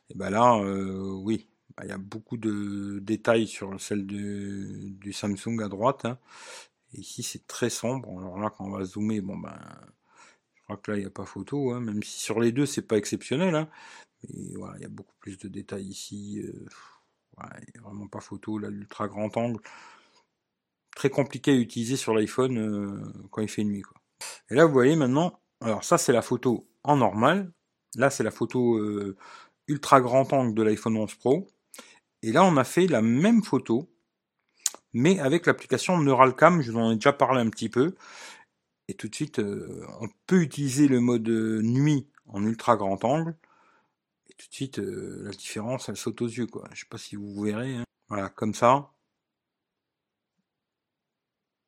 Et 0.09 0.13
ben 0.15 0.29
là, 0.29 0.57
euh, 0.57 0.99
oui, 1.23 1.47
bah, 1.77 1.83
il 1.85 1.89
y 1.89 1.93
a 1.93 1.97
beaucoup 1.97 2.35
de 2.35 2.99
détails 2.99 3.47
sur 3.47 3.79
celle 3.79 4.05
du 4.05 5.13
Samsung 5.13 5.61
à 5.63 5.69
droite. 5.69 6.03
Hein. 6.03 6.17
Ici 6.93 7.23
c'est 7.23 7.47
très 7.47 7.69
sombre. 7.69 8.09
Alors 8.19 8.37
là, 8.37 8.49
quand 8.49 8.65
on 8.65 8.71
va 8.71 8.83
zoomer, 8.83 9.21
bon 9.21 9.37
ben, 9.37 9.57
je 10.55 10.63
crois 10.63 10.75
que 10.75 10.91
là 10.91 10.97
il 10.97 11.01
n'y 11.01 11.07
a 11.07 11.11
pas 11.11 11.25
photo, 11.25 11.71
hein, 11.71 11.79
même 11.79 12.03
si 12.03 12.19
sur 12.19 12.41
les 12.41 12.51
deux 12.51 12.65
c'est 12.65 12.81
pas 12.81 12.97
exceptionnel. 12.97 13.55
Hein. 13.55 13.69
Mais 14.23 14.55
voilà, 14.55 14.75
il 14.79 14.81
y 14.81 14.85
a 14.85 14.89
beaucoup 14.89 15.15
plus 15.21 15.37
de 15.37 15.47
détails 15.47 15.87
ici. 15.87 16.41
Euh, 16.43 16.67
il 17.37 17.73
n'y 17.73 17.79
a 17.79 17.87
vraiment 17.87 18.07
pas 18.07 18.19
photo. 18.19 18.57
Là, 18.57 18.69
l'ultra 18.69 19.07
grand 19.07 19.37
angle, 19.37 19.61
très 20.95 21.09
compliqué 21.09 21.51
à 21.51 21.55
utiliser 21.55 21.95
sur 21.95 22.13
l'iPhone 22.13 22.57
euh, 22.57 23.27
quand 23.31 23.41
il 23.41 23.47
fait 23.47 23.63
nuit. 23.63 23.81
Quoi. 23.81 23.97
Et 24.49 24.55
là, 24.55 24.65
vous 24.65 24.73
voyez 24.73 24.95
maintenant, 24.95 25.39
alors 25.61 25.83
ça 25.83 25.97
c'est 25.97 26.13
la 26.13 26.21
photo 26.21 26.67
en 26.83 26.97
normal. 26.97 27.51
Là, 27.95 28.09
c'est 28.09 28.23
la 28.23 28.31
photo 28.31 28.77
euh, 28.77 29.17
ultra 29.67 29.99
grand 30.01 30.31
angle 30.33 30.53
de 30.53 30.63
l'iPhone 30.63 30.97
11 30.97 31.15
Pro. 31.15 31.47
Et 32.23 32.31
là, 32.31 32.43
on 32.43 32.55
a 32.57 32.63
fait 32.63 32.87
la 32.87 33.01
même 33.01 33.43
photo, 33.43 33.89
mais 34.93 35.19
avec 35.19 35.45
l'application 35.45 35.97
Neuralcam. 35.97 36.61
Je 36.61 36.71
vous 36.71 36.77
en 36.77 36.91
ai 36.91 36.95
déjà 36.95 37.13
parlé 37.13 37.41
un 37.41 37.49
petit 37.49 37.69
peu. 37.69 37.95
Et 38.87 38.93
tout 38.93 39.07
de 39.07 39.15
suite, 39.15 39.39
euh, 39.39 39.85
on 39.99 40.07
peut 40.27 40.41
utiliser 40.41 40.87
le 40.87 40.99
mode 40.99 41.27
nuit 41.29 42.07
en 42.27 42.43
ultra 42.45 42.77
grand 42.77 43.03
angle 43.03 43.35
tout 44.41 44.49
de 44.49 44.53
suite, 44.55 44.79
euh, 44.79 45.21
la 45.23 45.31
différence, 45.31 45.87
elle 45.87 45.97
saute 45.97 46.21
aux 46.21 46.27
yeux, 46.27 46.47
quoi. 46.47 46.67
Je 46.73 46.79
sais 46.79 46.87
pas 46.89 46.97
si 46.97 47.15
vous 47.15 47.43
verrez. 47.43 47.75
Hein. 47.75 47.83
Voilà, 48.09 48.29
comme 48.29 48.55
ça. 48.55 48.91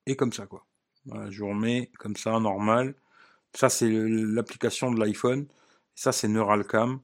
Et 0.06 0.16
comme 0.16 0.34
ça, 0.34 0.46
quoi. 0.46 0.66
Voilà, 1.06 1.30
je 1.32 1.40
vous 1.40 1.50
remets 1.50 1.92
comme 2.00 2.16
ça, 2.16 2.40
normal. 2.40 2.96
Ça, 3.54 3.70
c'est 3.70 3.90
l'application 3.90 4.92
de 4.92 5.00
l'iPhone. 5.00 5.48
Ça, 5.96 6.12
c'est 6.12 6.28
Neuralcam. 6.28 7.00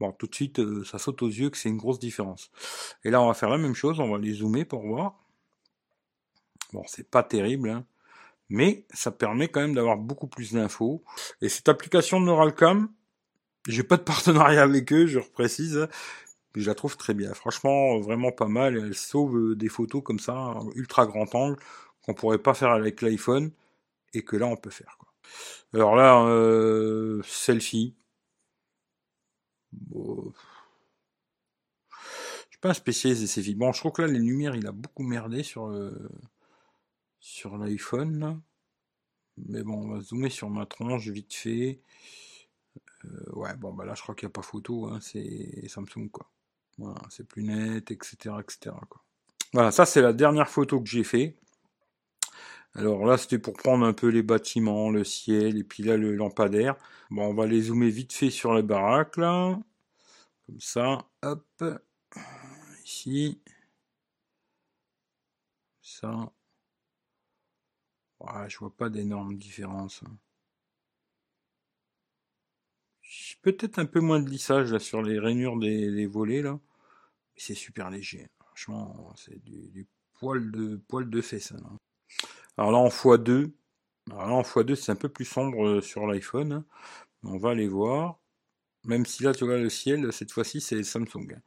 Bon, 0.00 0.12
tout 0.12 0.26
de 0.26 0.34
suite, 0.34 0.58
euh, 0.58 0.84
ça 0.84 0.98
saute 0.98 1.22
aux 1.22 1.28
yeux 1.28 1.50
que 1.50 1.56
c'est 1.56 1.68
une 1.68 1.76
grosse 1.76 1.98
différence. 1.98 2.50
Et 3.04 3.10
là, 3.10 3.22
on 3.22 3.28
va 3.28 3.34
faire 3.34 3.48
la 3.48 3.58
même 3.58 3.74
chose. 3.74 4.00
On 4.00 4.10
va 4.10 4.18
les 4.18 4.34
zoomer 4.34 4.64
pour 4.64 4.82
voir. 4.82 5.24
Bon, 6.72 6.82
c'est 6.86 7.08
pas 7.08 7.22
terrible, 7.22 7.70
hein. 7.70 7.86
mais 8.48 8.84
ça 8.92 9.12
permet 9.12 9.46
quand 9.48 9.60
même 9.60 9.74
d'avoir 9.74 9.96
beaucoup 9.96 10.26
plus 10.26 10.52
d'infos. 10.52 11.04
Et 11.40 11.48
cette 11.48 11.68
application 11.68 12.20
de 12.20 12.26
Neuralcam, 12.26 12.88
j'ai 13.68 13.84
pas 13.84 13.96
de 13.96 14.02
partenariat 14.02 14.62
avec 14.64 14.92
eux, 14.92 15.06
je 15.06 15.20
reprécise. 15.20 15.88
Mais 16.54 16.62
je 16.62 16.68
la 16.68 16.74
trouve 16.74 16.96
très 16.96 17.14
bien. 17.14 17.32
Franchement, 17.34 17.98
vraiment 18.00 18.32
pas 18.32 18.48
mal. 18.48 18.76
Elle 18.76 18.94
sauve 18.94 19.36
euh, 19.36 19.56
des 19.56 19.68
photos 19.68 20.02
comme 20.02 20.18
ça, 20.18 20.54
ultra 20.74 21.06
grand 21.06 21.32
angle, 21.34 21.56
qu'on 22.04 22.14
pourrait 22.14 22.38
pas 22.38 22.54
faire 22.54 22.70
avec 22.70 23.02
l'iPhone, 23.02 23.50
et 24.12 24.22
que 24.22 24.36
là 24.36 24.46
on 24.46 24.56
peut 24.56 24.70
faire. 24.70 24.96
Quoi. 24.98 25.08
Alors 25.72 25.96
là, 25.96 26.24
euh, 26.26 27.22
selfie. 27.24 27.94
Bon. 29.72 30.32
Je 31.90 32.50
suis 32.50 32.58
pas 32.60 32.70
un 32.70 32.74
spécialiste 32.74 33.22
des 33.22 33.26
selfies. 33.26 33.54
Bon, 33.54 33.72
je 33.72 33.80
trouve 33.80 33.92
que 33.92 34.02
là, 34.02 34.08
les 34.08 34.20
lumières, 34.20 34.54
il 34.54 34.66
a 34.66 34.72
beaucoup 34.72 35.02
merdé 35.02 35.42
sur, 35.42 35.66
euh, 35.66 36.08
sur 37.18 37.56
l'iPhone. 37.58 38.40
Mais 39.36 39.62
bon, 39.64 39.74
on 39.74 39.88
va 39.88 40.00
zoomer 40.00 40.30
sur 40.30 40.48
ma 40.48 40.64
tronche 40.66 41.08
vite 41.08 41.34
fait. 41.34 41.80
Euh, 43.04 43.32
ouais, 43.32 43.56
bon, 43.56 43.72
bah 43.72 43.84
là, 43.84 43.94
je 43.94 44.02
crois 44.02 44.14
qu'il 44.14 44.26
n'y 44.26 44.30
a 44.30 44.32
pas 44.32 44.42
photo, 44.42 44.86
hein, 44.86 45.00
c'est 45.00 45.66
Samsung, 45.68 46.08
quoi. 46.10 46.30
Voilà, 46.78 47.00
c'est 47.10 47.26
plus 47.26 47.42
net, 47.42 47.90
etc., 47.90 48.36
etc., 48.40 48.76
quoi. 48.88 49.02
Voilà, 49.52 49.70
ça, 49.70 49.86
c'est 49.86 50.02
la 50.02 50.12
dernière 50.12 50.48
photo 50.48 50.80
que 50.80 50.88
j'ai 50.88 51.04
fait. 51.04 51.36
Alors 52.76 53.04
là, 53.06 53.16
c'était 53.16 53.38
pour 53.38 53.54
prendre 53.54 53.84
un 53.86 53.92
peu 53.92 54.08
les 54.08 54.22
bâtiments, 54.22 54.90
le 54.90 55.04
ciel, 55.04 55.56
et 55.58 55.64
puis 55.64 55.82
là, 55.82 55.96
le 55.96 56.14
lampadaire. 56.14 56.76
Bon, 57.10 57.28
on 57.28 57.34
va 57.34 57.46
les 57.46 57.62
zoomer 57.62 57.90
vite 57.90 58.12
fait 58.12 58.30
sur 58.30 58.52
la 58.52 58.62
baraque, 58.62 59.16
là. 59.16 59.58
Comme 60.46 60.60
ça, 60.60 61.06
hop. 61.22 61.64
Ici. 62.84 63.40
Ça. 65.80 66.32
Ouais, 68.20 68.48
je 68.48 68.58
vois 68.58 68.74
pas 68.74 68.88
d'énormes 68.90 69.36
différences. 69.38 70.02
Hein. 70.02 70.16
Peut-être 73.42 73.78
un 73.78 73.86
peu 73.86 74.00
moins 74.00 74.20
de 74.20 74.28
lissage 74.28 74.72
là 74.72 74.78
sur 74.78 75.02
les 75.02 75.18
rainures 75.18 75.58
des, 75.58 76.06
volets 76.06 76.42
là. 76.42 76.58
C'est 77.36 77.54
super 77.54 77.90
léger. 77.90 78.28
Franchement, 78.38 79.12
c'est 79.16 79.42
du, 79.44 79.86
poil 80.14 80.50
de 80.50 80.76
poil 80.88 81.08
de 81.10 81.20
fesse. 81.20 81.52
Hein. 81.52 81.78
Alors 82.58 82.72
là 82.72 82.78
en 82.78 82.88
x2. 82.88 83.52
Alors 84.10 84.26
là 84.28 84.34
en 84.34 84.42
x2 84.42 84.74
c'est 84.74 84.92
un 84.92 84.96
peu 84.96 85.08
plus 85.08 85.24
sombre 85.24 85.66
euh, 85.66 85.80
sur 85.80 86.06
l'iPhone. 86.06 86.52
Hein. 86.52 86.66
On 87.24 87.38
va 87.38 87.50
aller 87.50 87.68
voir. 87.68 88.20
Même 88.84 89.06
si 89.06 89.24
là 89.24 89.34
tu 89.34 89.44
vois 89.46 89.58
le 89.58 89.70
ciel, 89.70 90.12
cette 90.12 90.32
fois-ci 90.32 90.60
c'est 90.60 90.82
Samsung. 90.84 91.34
Hein. 91.36 91.42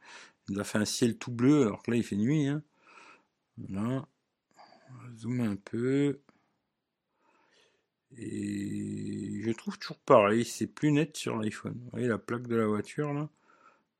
Il 0.48 0.60
a 0.60 0.64
fait 0.64 0.78
un 0.78 0.84
ciel 0.84 1.18
tout 1.18 1.32
bleu 1.32 1.62
alors 1.66 1.82
que 1.82 1.90
là 1.92 1.96
il 1.98 2.04
fait 2.04 2.16
nuit. 2.16 2.48
Hein. 2.48 2.62
Voilà. 3.58 4.08
On 4.90 4.94
va 4.94 5.14
zoomer 5.16 5.44
un 5.48 5.56
peu. 5.56 6.20
Et 8.16 9.40
je 9.42 9.50
trouve 9.52 9.78
toujours 9.78 9.98
pareil, 10.00 10.44
c'est 10.44 10.66
plus 10.66 10.92
net 10.92 11.16
sur 11.16 11.36
l'iPhone. 11.36 11.78
Vous 11.84 11.90
voyez 11.90 12.08
la 12.08 12.18
plaque 12.18 12.46
de 12.46 12.56
la 12.56 12.66
voiture 12.66 13.12
là? 13.12 13.28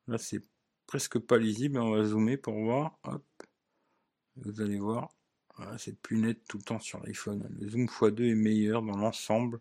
Là 0.07 0.17
c'est 0.17 0.43
presque 0.87 1.19
pas 1.19 1.37
lisible, 1.37 1.79
on 1.79 1.91
va 1.91 2.03
zoomer 2.05 2.37
pour 2.37 2.55
voir. 2.55 2.99
Vous 4.37 4.61
allez 4.61 4.79
voir. 4.79 5.11
C'est 5.77 5.99
plus 6.01 6.17
net 6.17 6.39
tout 6.47 6.57
le 6.57 6.63
temps 6.63 6.79
sur 6.79 6.99
l'iPhone. 7.03 7.47
Le 7.59 7.69
zoom 7.69 7.85
x2 7.85 8.31
est 8.31 8.35
meilleur 8.35 8.81
dans 8.81 8.97
l'ensemble. 8.97 9.59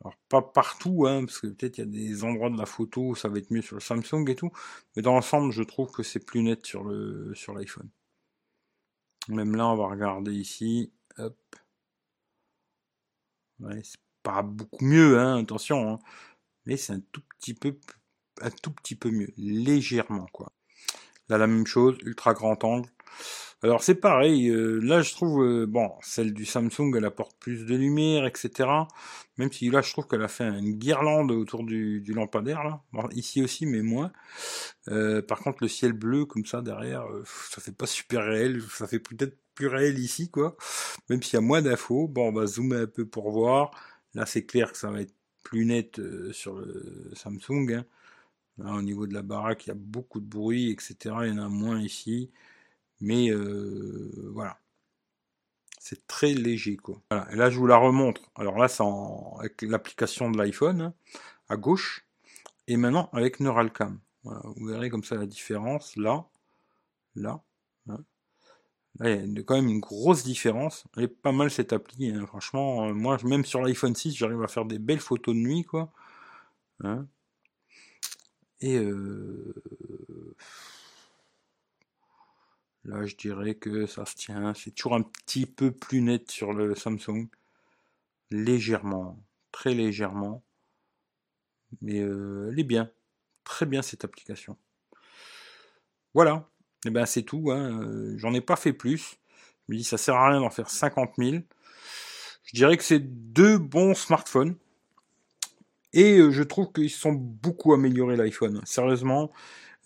Alors 0.00 0.16
pas 0.28 0.42
partout, 0.42 1.06
hein, 1.06 1.24
parce 1.24 1.40
que 1.40 1.48
peut-être 1.48 1.78
il 1.78 1.80
y 1.80 1.84
a 1.84 1.86
des 1.86 2.24
endroits 2.24 2.50
de 2.50 2.58
la 2.58 2.66
photo 2.66 3.08
où 3.08 3.14
ça 3.16 3.28
va 3.28 3.38
être 3.38 3.50
mieux 3.50 3.62
sur 3.62 3.76
le 3.76 3.80
Samsung 3.80 4.28
et 4.28 4.36
tout. 4.36 4.50
Mais 4.96 5.02
dans 5.02 5.14
l'ensemble, 5.14 5.52
je 5.52 5.62
trouve 5.62 5.90
que 5.90 6.02
c'est 6.02 6.24
plus 6.24 6.42
net 6.42 6.64
sur 6.66 6.84
le 6.84 7.34
sur 7.34 7.54
l'iPhone. 7.54 7.88
Même 9.28 9.56
là, 9.56 9.68
on 9.68 9.76
va 9.76 9.88
regarder 9.88 10.32
ici. 10.32 10.92
Hop. 11.18 11.36
C'est 13.82 14.00
pas 14.22 14.42
beaucoup 14.42 14.84
mieux, 14.84 15.18
hein, 15.18 15.38
attention, 15.42 15.94
hein. 15.94 15.98
mais 16.66 16.76
c'est 16.76 16.92
un 16.92 17.00
tout 17.12 17.22
petit 17.38 17.54
peu, 17.54 17.76
un 18.40 18.50
tout 18.50 18.72
petit 18.72 18.94
peu 18.94 19.10
mieux, 19.10 19.32
légèrement 19.36 20.26
quoi. 20.32 20.52
Là 21.28 21.38
la 21.38 21.46
même 21.46 21.66
chose, 21.66 21.98
ultra 22.02 22.34
grand 22.34 22.62
angle. 22.64 22.90
Alors 23.62 23.82
c'est 23.82 23.96
pareil, 23.96 24.48
euh, 24.48 24.78
là 24.80 25.02
je 25.02 25.12
trouve, 25.12 25.42
euh, 25.42 25.66
bon, 25.66 25.90
celle 26.00 26.32
du 26.32 26.44
Samsung 26.44 26.94
elle 26.96 27.04
apporte 27.04 27.36
plus 27.40 27.66
de 27.66 27.74
lumière, 27.74 28.24
etc. 28.24 28.68
Même 29.36 29.50
si 29.50 29.68
là 29.70 29.80
je 29.82 29.90
trouve 29.90 30.06
qu'elle 30.06 30.22
a 30.22 30.28
fait 30.28 30.44
une 30.44 30.74
guirlande 30.78 31.32
autour 31.32 31.64
du, 31.64 32.00
lampadaire 32.14 32.62
là. 32.62 32.80
ici 33.12 33.42
aussi 33.42 33.66
mais 33.66 33.82
moins. 33.82 34.12
Euh, 34.88 35.22
par 35.22 35.40
contre 35.40 35.58
le 35.62 35.68
ciel 35.68 35.92
bleu 35.92 36.24
comme 36.24 36.46
ça 36.46 36.62
derrière, 36.62 37.04
ça 37.50 37.60
fait 37.60 37.76
pas 37.76 37.86
super 37.86 38.24
réel, 38.24 38.62
ça 38.70 38.86
fait 38.86 39.00
peut-être 39.00 39.36
plus 39.58 39.66
réel 39.66 39.98
ici, 39.98 40.30
quoi. 40.30 40.56
Même 41.10 41.20
s'il 41.20 41.34
y 41.34 41.36
a 41.38 41.40
moins 41.40 41.60
d'infos. 41.62 42.06
Bon, 42.06 42.28
on 42.28 42.32
va 42.32 42.46
zoomer 42.46 42.82
un 42.82 42.86
peu 42.86 43.06
pour 43.06 43.32
voir. 43.32 43.72
Là, 44.14 44.24
c'est 44.24 44.46
clair 44.46 44.70
que 44.70 44.78
ça 44.78 44.90
va 44.90 45.00
être 45.00 45.14
plus 45.42 45.64
net 45.64 45.98
euh, 45.98 46.32
sur 46.32 46.54
le 46.54 47.10
Samsung. 47.14 47.72
Hein. 47.72 47.84
Là, 48.58 48.72
au 48.74 48.82
niveau 48.82 49.08
de 49.08 49.14
la 49.14 49.22
baraque, 49.22 49.66
il 49.66 49.70
y 49.70 49.72
a 49.72 49.76
beaucoup 49.76 50.20
de 50.20 50.26
bruit, 50.26 50.70
etc. 50.70 50.96
Il 51.22 51.28
y 51.28 51.32
en 51.32 51.38
a 51.38 51.48
moins 51.48 51.80
ici. 51.80 52.30
Mais 53.00 53.30
euh, 53.30 54.10
voilà. 54.32 54.58
C'est 55.80 56.06
très 56.06 56.34
léger, 56.34 56.76
quoi. 56.76 57.00
Voilà. 57.10 57.32
Et 57.32 57.36
là, 57.36 57.50
je 57.50 57.58
vous 57.58 57.66
la 57.66 57.76
remontre. 57.76 58.30
Alors 58.34 58.58
là, 58.58 58.68
c'est 58.68 58.84
avec 59.38 59.62
l'application 59.62 60.30
de 60.30 60.38
l'iPhone, 60.38 60.80
hein, 60.80 60.94
à 61.48 61.56
gauche. 61.56 62.06
Et 62.66 62.76
maintenant, 62.76 63.08
avec 63.12 63.40
Neuralcam. 63.40 64.00
Vous 64.24 64.66
verrez 64.66 64.90
comme 64.90 65.04
ça 65.04 65.16
la 65.16 65.26
différence. 65.26 65.96
Là, 65.96 66.26
là, 67.14 67.42
hein. 67.88 68.04
Il 69.00 69.36
y 69.36 69.38
a 69.38 69.42
quand 69.44 69.54
même 69.54 69.68
une 69.68 69.80
grosse 69.80 70.24
différence. 70.24 70.84
Elle 70.96 71.04
est 71.04 71.08
pas 71.08 71.32
mal 71.32 71.50
cette 71.50 71.72
appli, 71.72 72.10
hein. 72.10 72.26
franchement. 72.26 72.88
Euh, 72.88 72.92
moi, 72.92 73.16
même 73.24 73.44
sur 73.44 73.62
l'iPhone 73.62 73.94
6, 73.94 74.16
j'arrive 74.16 74.42
à 74.42 74.48
faire 74.48 74.64
des 74.64 74.78
belles 74.78 75.00
photos 75.00 75.34
de 75.34 75.40
nuit, 75.40 75.64
quoi. 75.64 75.92
Et 78.60 78.76
euh, 78.76 79.54
là, 82.88 83.04
je 83.06 83.14
dirais 83.14 83.54
que 83.54 83.86
ça 83.86 84.04
se 84.06 84.16
tient. 84.16 84.52
C'est 84.54 84.72
toujours 84.72 84.94
un 84.94 85.02
petit 85.02 85.46
peu 85.46 85.70
plus 85.70 86.00
net 86.00 86.30
sur 86.30 86.52
le 86.52 86.74
Samsung, 86.74 87.28
légèrement, 88.30 89.22
très 89.52 89.74
légèrement. 89.74 90.42
Mais 91.82 92.00
euh, 92.00 92.48
elle 92.50 92.58
est 92.58 92.64
bien, 92.64 92.90
très 93.44 93.66
bien 93.66 93.82
cette 93.82 94.04
application. 94.04 94.56
Voilà. 96.14 96.48
Et 96.84 96.88
eh 96.88 96.90
ben 96.90 97.06
c'est 97.06 97.22
tout, 97.22 97.50
hein. 97.50 97.82
Euh, 97.82 98.14
j'en 98.16 98.32
ai 98.32 98.40
pas 98.40 98.56
fait 98.56 98.72
plus. 98.72 99.18
Je 99.68 99.72
me 99.72 99.78
dis 99.78 99.84
ça 99.84 99.98
sert 99.98 100.14
à 100.14 100.30
rien 100.30 100.40
d'en 100.40 100.50
faire 100.50 100.70
50 100.70 101.14
000. 101.18 101.38
Je 102.44 102.52
dirais 102.54 102.76
que 102.76 102.84
c'est 102.84 103.00
deux 103.00 103.58
bons 103.58 103.94
smartphones. 103.94 104.56
Et 105.92 106.18
euh, 106.18 106.30
je 106.30 106.42
trouve 106.42 106.72
qu'ils 106.72 106.90
sont 106.90 107.12
beaucoup 107.12 107.74
améliorés 107.74 108.16
l'iPhone. 108.16 108.62
Sérieusement, 108.64 109.32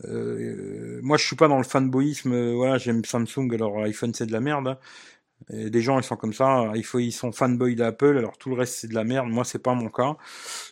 euh, 0.05 1.01
moi 1.03 1.17
je 1.17 1.27
suis 1.27 1.37
pas 1.37 1.49
dans 1.49 1.59
le 1.59 1.65
fanboyisme. 1.65 2.55
voilà, 2.55 2.79
j'aime 2.79 3.05
Samsung, 3.05 3.53
alors 3.55 3.81
l'iPhone 3.81 4.15
c'est 4.15 4.27
de 4.27 4.33
la 4.33 4.41
merde. 4.41 4.69
Hein. 4.69 4.79
des 5.51 5.81
gens, 5.83 5.99
ils 5.99 6.05
sont 6.05 6.17
comme 6.17 6.33
ça, 6.33 6.73
ils 6.75 7.13
sont 7.13 7.33
fanboy 7.33 7.77
d'Apple, 7.77 8.17
alors 8.19 8.39
tout 8.39 8.51
le 8.51 8.57
reste 8.57 8.75
c'est 8.77 8.89
de 8.89 8.95
la 8.95 9.05
merde. 9.05 9.29
Moi, 9.29 9.45
c'est 9.45 9.59
pas 9.61 9.75
mon 9.75 9.89
cas. 9.91 10.17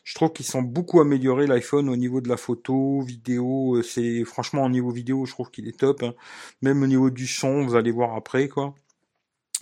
Je 0.05 0.15
trouve 0.15 0.33
qu'ils 0.33 0.47
sont 0.47 0.63
beaucoup 0.63 1.01
améliorés 1.01 1.47
l'iPhone 1.47 1.89
au 1.89 1.97
niveau 1.97 2.21
de 2.21 2.29
la 2.29 2.37
photo, 2.37 3.01
vidéo. 3.03 3.77
Euh, 3.77 3.83
c'est 3.83 4.25
franchement 4.25 4.65
au 4.65 4.69
niveau 4.71 4.91
vidéo, 4.91 5.27
je 5.27 5.33
trouve 5.33 5.51
qu'il 5.51 5.69
est 5.69 5.79
top. 5.79 6.03
Hein. 6.03 6.15
Même 6.63 6.83
au 6.83 6.87
niveau 6.87 7.11
du 7.11 7.27
son, 7.27 7.65
vous 7.67 7.77
allez 7.77 7.91
voir 7.93 8.15
après 8.17 8.49
quoi. 8.49 8.75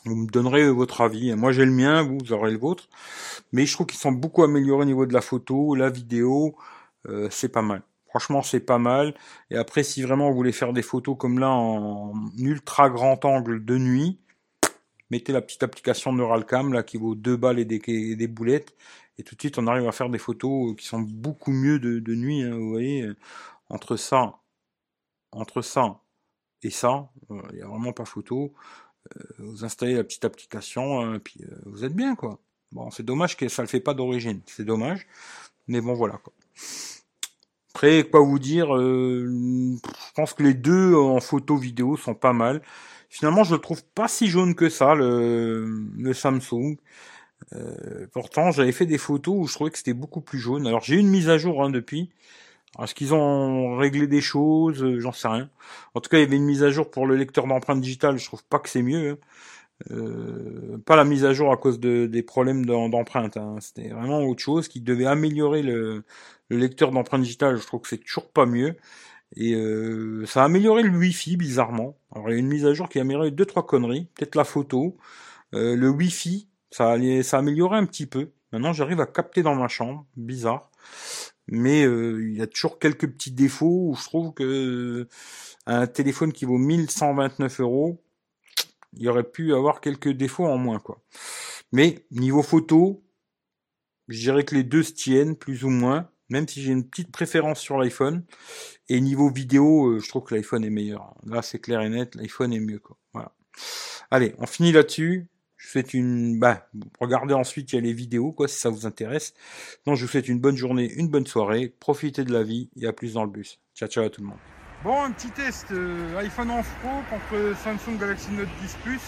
Vous 0.05 0.17
me 0.17 0.27
donnerez 0.27 0.71
votre 0.71 1.01
avis. 1.01 1.35
Moi, 1.35 1.53
j'ai 1.53 1.65
le 1.65 1.73
mien, 1.73 2.03
vous, 2.03 2.33
aurez 2.33 2.51
le 2.53 2.59
vôtre. 2.59 2.89
Mais 3.53 3.67
je 3.67 3.75
trouve 3.75 3.87
qu'ils 3.87 3.99
sont 3.99 4.13
beaucoup 4.13 4.43
améliorés 4.43 4.83
au 4.83 4.85
niveau 4.87 5.07
de 5.07 5.13
la 5.13 5.21
photo, 5.21 5.75
la 5.75 5.91
vidéo. 5.91 6.57
Euh, 7.07 7.29
c'est 7.31 7.49
pas 7.51 7.63
mal. 7.63 7.83
Franchement, 8.09 8.43
c'est 8.43 8.61
pas 8.61 8.79
mal. 8.79 9.15
Et 9.51 9.57
après, 9.57 9.83
si 9.83 10.03
vraiment 10.03 10.31
vous 10.31 10.37
voulez 10.37 10.53
faire 10.53 10.73
des 10.73 10.83
photos 10.83 11.17
comme 11.19 11.39
là 11.39 11.51
en 11.51 12.15
ultra 12.39 12.89
grand 12.89 13.23
angle 13.25 13.65
de 13.65 13.77
nuit, 13.77 14.19
mettez 15.11 15.33
la 15.33 15.43
petite 15.43 15.63
application 15.63 16.13
Neuralcam 16.13 16.73
là 16.73 16.83
qui 16.83 16.97
vaut 16.97 17.15
deux 17.15 17.37
balles 17.37 17.59
et 17.59 17.65
des, 17.65 18.27
boulettes. 18.29 18.75
Et 19.19 19.23
tout 19.23 19.35
de 19.35 19.41
suite 19.41 19.59
on 19.59 19.67
arrive 19.67 19.87
à 19.89 19.93
faire 19.93 20.11
des 20.11 20.19
photos 20.19 20.77
qui 20.77 20.87
sont 20.87 21.01
beaucoup 21.01 21.53
mieux 21.53 21.79
de, 21.79 22.15
nuit 22.15 22.43
hein, 22.43 22.55
vous 22.55 22.71
voyez 22.71 23.03
euh, 23.03 23.17
entre 23.69 23.97
ça 23.97 24.39
entre 25.33 25.61
ça 25.63 26.01
et 26.63 26.71
ça. 26.71 27.11
Euh, 27.31 27.43
il 27.51 27.57
n'y 27.57 27.63
a 27.63 27.67
vraiment 27.67 27.93
pas 27.93 28.05
photo. 28.05 28.55
Euh, 29.17 29.23
vous 29.39 29.65
installez 29.65 29.95
la 29.95 30.05
petite 30.05 30.25
application 30.25 31.03
et 31.03 31.17
hein, 31.17 31.21
puis 31.23 31.45
vous 31.67 31.85
êtes 31.85 31.95
bien 31.95 32.15
quoi. 32.15 32.39
Bon 32.73 32.91
c'est 32.91 33.03
dommage 33.03 33.37
que 33.37 33.49
ça 33.49 33.63
le 33.63 33.69
fait 33.69 33.81
pas 33.81 33.95
d'origine. 33.95 34.41
C'est 34.47 34.65
dommage. 34.65 35.07
Mais 35.67 35.81
bon 35.81 35.95
voilà 35.95 36.19
quoi 36.19 36.33
après 37.79 38.03
quoi 38.05 38.21
vous 38.21 38.41
dire 38.41 38.77
je 38.77 39.79
pense 40.15 40.35
que 40.35 40.43
les 40.43 40.55
deux 40.55 40.95
en 40.95 41.21
photo 41.21 41.57
vidéo 41.57 41.97
sont 41.97 42.15
pas 42.15 42.33
mal 42.33 42.61
Finalement, 43.11 43.43
je 43.43 43.55
le 43.55 43.61
trouve 43.61 43.83
pas 43.85 44.07
si 44.07 44.29
jaune 44.29 44.55
que 44.55 44.69
ça, 44.69 44.95
le, 44.95 45.65
le 45.97 46.13
Samsung. 46.13 46.77
Euh, 47.55 48.07
pourtant, 48.13 48.51
j'avais 48.51 48.73
fait 48.73 48.87
des 48.87 48.99
photos 48.99 49.35
où 49.39 49.47
je 49.47 49.55
trouvais 49.55 49.71
que 49.71 49.79
c'était 49.79 49.95
beaucoup 49.95 50.21
plus 50.21 50.39
jaune. 50.39 50.67
Alors, 50.67 50.83
j'ai 50.83 50.97
eu 50.97 50.99
une 50.99 51.09
mise 51.09 51.31
à 51.31 51.39
jour 51.39 51.65
hein, 51.65 51.71
depuis. 51.71 52.11
Est-ce 52.83 52.95
qu'ils 52.95 53.15
ont 53.15 53.77
réglé 53.77 54.07
des 54.07 54.21
choses? 54.21 54.85
Euh, 54.85 55.01
J'en 55.01 55.13
sais 55.13 55.29
rien. 55.29 55.49
En 55.95 56.01
tout 56.01 56.11
cas, 56.11 56.19
il 56.19 56.21
y 56.23 56.25
avait 56.25 56.37
une 56.37 56.45
mise 56.45 56.63
à 56.63 56.71
jour 56.71 56.91
pour 56.91 57.07
le 57.07 57.17
lecteur 57.17 57.47
d'empreintes 57.47 57.81
digitales. 57.81 58.19
Je 58.19 58.27
trouve 58.27 58.45
pas 58.45 58.59
que 58.59 58.69
c'est 58.69 58.83
mieux. 58.83 59.13
Hein. 59.13 59.19
Euh, 59.91 60.79
pas 60.85 60.97
la 60.97 61.05
mise 61.05 61.25
à 61.25 61.33
jour 61.33 61.53
à 61.53 61.57
cause 61.57 61.79
de, 61.79 62.07
des 62.07 62.23
problèmes 62.23 62.67
d'empreintes. 62.67 63.37
Hein. 63.37 63.57
C'était 63.61 63.91
vraiment 63.91 64.21
autre 64.23 64.43
chose 64.43 64.69
qui 64.69 64.81
devait 64.81 65.07
améliorer 65.07 65.63
le, 65.63 66.05
le 66.49 66.57
lecteur 66.57 66.91
d'empreintes 66.91 67.23
digitales. 67.23 67.57
Je 67.59 67.67
trouve 67.67 67.83
que 67.83 67.89
c'est 67.89 67.99
toujours 67.99 68.31
pas 68.31 68.47
mieux. 68.47 68.77
Et 69.37 69.55
euh, 69.55 70.25
ça 70.27 70.43
a 70.43 70.45
amélioré 70.47 70.83
le 70.83 70.97
Wi-Fi 70.97 71.37
bizarrement. 71.37 71.99
Alors 72.15 72.31
il 72.31 72.33
y 72.33 72.37
a 72.37 72.39
une 72.39 72.49
mise 72.49 72.67
à 72.67 72.75
jour 72.75 72.89
qui 72.89 72.99
a 72.99 73.03
amélioré 73.03 73.31
deux 73.31 73.45
trois 73.47 73.67
conneries, 73.67 74.09
peut-être 74.15 74.35
la 74.35 74.45
photo, 74.45 74.97
euh, 75.55 75.77
le 75.77 75.89
Wi-Fi, 75.91 76.49
ça 76.71 76.93
a, 76.93 77.23
ça 77.23 77.37
a 77.37 77.41
amélioré 77.41 77.77
un 77.77 77.87
petit 77.87 78.07
peu. 78.07 78.31
Maintenant 78.53 78.73
j'arrive 78.73 79.01
à 79.01 79.07
capter 79.07 79.43
dans 79.43 79.55
ma 79.55 79.69
chambre, 79.69 80.07
bizarre. 80.17 80.71
Mais 81.49 81.85
euh, 81.85 82.23
il 82.29 82.37
y 82.37 82.43
a 82.43 82.47
toujours 82.47 82.79
quelques 82.79 83.09
petits 83.09 83.33
défauts 83.33 83.91
où 83.91 83.97
je 83.97 84.05
trouve 84.05 84.35
que 84.35 85.09
un 85.67 85.87
téléphone 85.87 86.33
qui 86.33 86.45
vaut 86.45 86.59
1129 86.59 87.61
euros, 87.61 88.03
il 88.95 89.09
aurait 89.09 89.31
pu 89.31 89.55
avoir 89.55 89.81
quelques 89.81 90.11
défauts 90.11 90.47
en 90.47 90.59
moins 90.59 90.79
quoi. 90.79 91.03
Mais 91.73 92.07
niveau 92.11 92.43
photo, 92.43 93.05
je 94.09 94.21
dirais 94.21 94.45
que 94.45 94.55
les 94.55 94.65
deux 94.65 94.83
se 94.83 94.93
tiennent 94.93 95.37
plus 95.37 95.65
ou 95.65 95.71
moins 95.71 96.11
même 96.29 96.47
si 96.47 96.63
j'ai 96.63 96.73
une 96.73 96.89
petite 96.89 97.11
préférence 97.11 97.61
sur 97.61 97.79
l'iPhone. 97.79 98.25
Et 98.89 99.01
niveau 99.01 99.31
vidéo, 99.31 99.89
euh, 99.89 100.01
je 100.01 100.09
trouve 100.09 100.25
que 100.25 100.35
l'iPhone 100.35 100.65
est 100.65 100.71
meilleur. 100.71 101.15
Là, 101.25 101.43
c'est 101.43 101.59
clair 101.59 101.81
et 101.83 101.89
net, 101.89 102.15
l'iPhone 102.15 102.53
est 102.53 102.61
mieux. 102.61 102.79
Quoi. 102.79 102.97
Voilà. 103.13 103.33
Allez, 104.11 104.35
on 104.39 104.47
finit 104.47 104.73
là-dessus. 104.73 105.29
Je 105.57 105.67
vous 105.67 105.73
souhaite 105.73 105.95
une... 105.95 106.39
Bah, 106.39 106.69
regardez 107.01 107.35
ensuite, 107.35 107.73
il 107.73 107.77
y 107.77 107.79
a 107.79 107.83
les 107.83 107.93
vidéos, 107.93 108.33
quoi, 108.33 108.47
si 108.47 108.59
ça 108.59 108.71
vous 108.71 108.87
intéresse. 108.87 109.35
Donc, 109.87 109.97
je 109.97 110.05
vous 110.05 110.11
souhaite 110.11 110.29
une 110.29 110.41
bonne 110.41 110.57
journée, 110.57 110.93
une 110.93 111.09
bonne 111.09 111.27
soirée. 111.27 111.75
Profitez 111.81 112.25
de 112.25 112.33
la 112.33 112.45
vie 112.45 112.71
et 112.81 112.87
à 112.87 112.93
plus 112.93 113.15
dans 113.15 113.25
le 113.25 113.31
bus. 113.31 113.59
Ciao, 113.75 113.89
ciao 113.89 114.05
à 114.05 114.11
tout 114.11 114.21
le 114.21 114.29
monde. 114.29 114.58
Bon, 114.85 115.03
un 115.03 115.11
petit 115.11 115.31
test 115.31 115.73
euh, 115.73 116.19
iPhone 116.19 116.51
11 116.51 116.65
Pro 116.81 116.91
contre 117.11 117.57
Samsung 117.65 117.99
Galaxy 117.99 118.31
Note 118.31 118.49
10 118.61 118.77
Plus. 118.85 119.01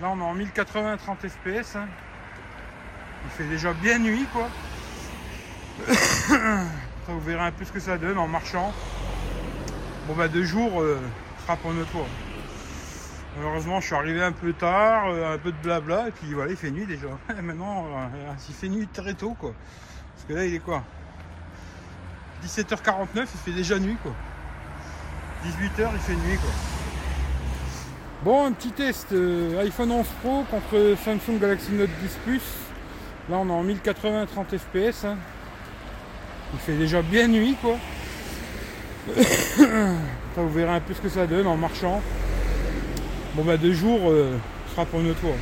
Là, 0.00 0.10
on 0.10 0.18
est 0.18 0.22
en 0.22 0.34
1080 0.34 0.96
30 0.96 1.18
fps. 1.28 1.76
Il 3.24 3.30
fait 3.30 3.44
déjà 3.44 3.72
bien 3.72 3.98
nuit, 3.98 4.26
quoi 4.32 4.48
vous 7.08 7.20
verrez 7.20 7.44
un 7.44 7.52
peu 7.52 7.64
ce 7.64 7.72
que 7.72 7.80
ça 7.80 7.98
donne 7.98 8.18
en 8.18 8.28
marchant. 8.28 8.72
Bon 10.06 10.14
bah 10.14 10.28
deux 10.28 10.44
jours 10.44 10.80
euh, 10.80 10.98
sera 11.42 11.56
pour 11.56 11.72
notre 11.72 11.90
tour. 11.90 12.06
Malheureusement 13.36 13.80
je 13.80 13.86
suis 13.86 13.94
arrivé 13.94 14.22
un 14.22 14.32
peu 14.32 14.52
tard, 14.52 15.08
euh, 15.08 15.34
un 15.34 15.38
peu 15.38 15.52
de 15.52 15.56
blabla, 15.62 16.08
et 16.08 16.10
puis 16.10 16.34
voilà 16.34 16.50
il 16.50 16.56
fait 16.56 16.70
nuit 16.70 16.86
déjà. 16.86 17.08
Maintenant 17.42 17.86
euh, 17.86 18.32
il 18.48 18.54
fait 18.54 18.68
nuit 18.68 18.88
très 18.92 19.14
tôt 19.14 19.34
quoi. 19.38 19.54
Parce 20.14 20.26
que 20.28 20.34
là 20.34 20.44
il 20.46 20.54
est 20.54 20.58
quoi? 20.58 20.82
17h49 22.44 23.06
il 23.16 23.26
fait 23.26 23.52
déjà 23.52 23.78
nuit 23.78 23.96
quoi. 24.02 24.12
18h 25.44 25.88
il 25.92 26.00
fait 26.00 26.12
nuit 26.14 26.38
quoi. 26.38 26.50
Bon 28.24 28.44
un 28.46 28.52
petit 28.52 28.72
test 28.72 29.14
iPhone 29.60 29.90
11 29.92 30.06
Pro 30.22 30.44
contre 30.50 30.96
Samsung 31.04 31.38
Galaxy 31.40 31.72
Note 31.72 31.90
10 32.02 32.18
Plus. 32.24 32.42
Là 33.30 33.38
on 33.38 33.48
est 33.48 33.52
en 33.52 33.62
1080 33.62 34.26
30 34.26 34.56
fps. 34.56 35.06
Il 36.52 36.58
fait 36.58 36.76
déjà 36.76 37.02
bien 37.02 37.28
nuit 37.28 37.56
quoi. 37.60 37.76
vous 40.36 40.50
verrez 40.50 40.74
un 40.74 40.80
peu 40.80 40.94
ce 40.94 41.00
que 41.00 41.08
ça 41.08 41.26
donne 41.26 41.46
en 41.46 41.56
marchant. 41.56 42.02
Bon 43.34 43.44
bah 43.44 43.56
deux 43.56 43.72
jours 43.72 44.00
euh, 44.10 44.36
sera 44.70 44.84
pour 44.84 45.00
notre 45.00 45.20
tour. 45.20 45.34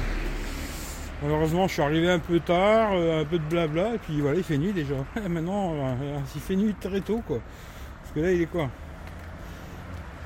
Malheureusement 1.22 1.66
je 1.66 1.72
suis 1.72 1.82
arrivé 1.82 2.10
un 2.10 2.18
peu 2.18 2.38
tard, 2.38 2.90
euh, 2.92 3.22
un 3.22 3.24
peu 3.24 3.38
de 3.38 3.44
blabla, 3.44 3.94
et 3.94 3.98
puis 3.98 4.20
voilà 4.20 4.36
il 4.38 4.44
fait 4.44 4.58
nuit 4.58 4.72
déjà. 4.72 4.94
Maintenant 5.28 5.72
euh, 5.74 6.18
il 6.34 6.40
fait 6.40 6.56
nuit 6.56 6.74
très 6.80 7.00
tôt 7.00 7.22
quoi. 7.26 7.38
Parce 8.02 8.14
que 8.14 8.20
là 8.20 8.32
il 8.32 8.42
est 8.42 8.46
quoi? 8.46 8.68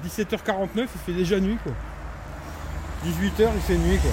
17h49 0.04 0.68
il 0.76 0.88
fait 0.88 1.12
déjà 1.12 1.38
nuit 1.40 1.58
quoi. 1.62 1.72
18h 3.04 3.50
il 3.54 3.60
fait 3.60 3.76
nuit 3.76 3.98
quoi. 3.98 4.10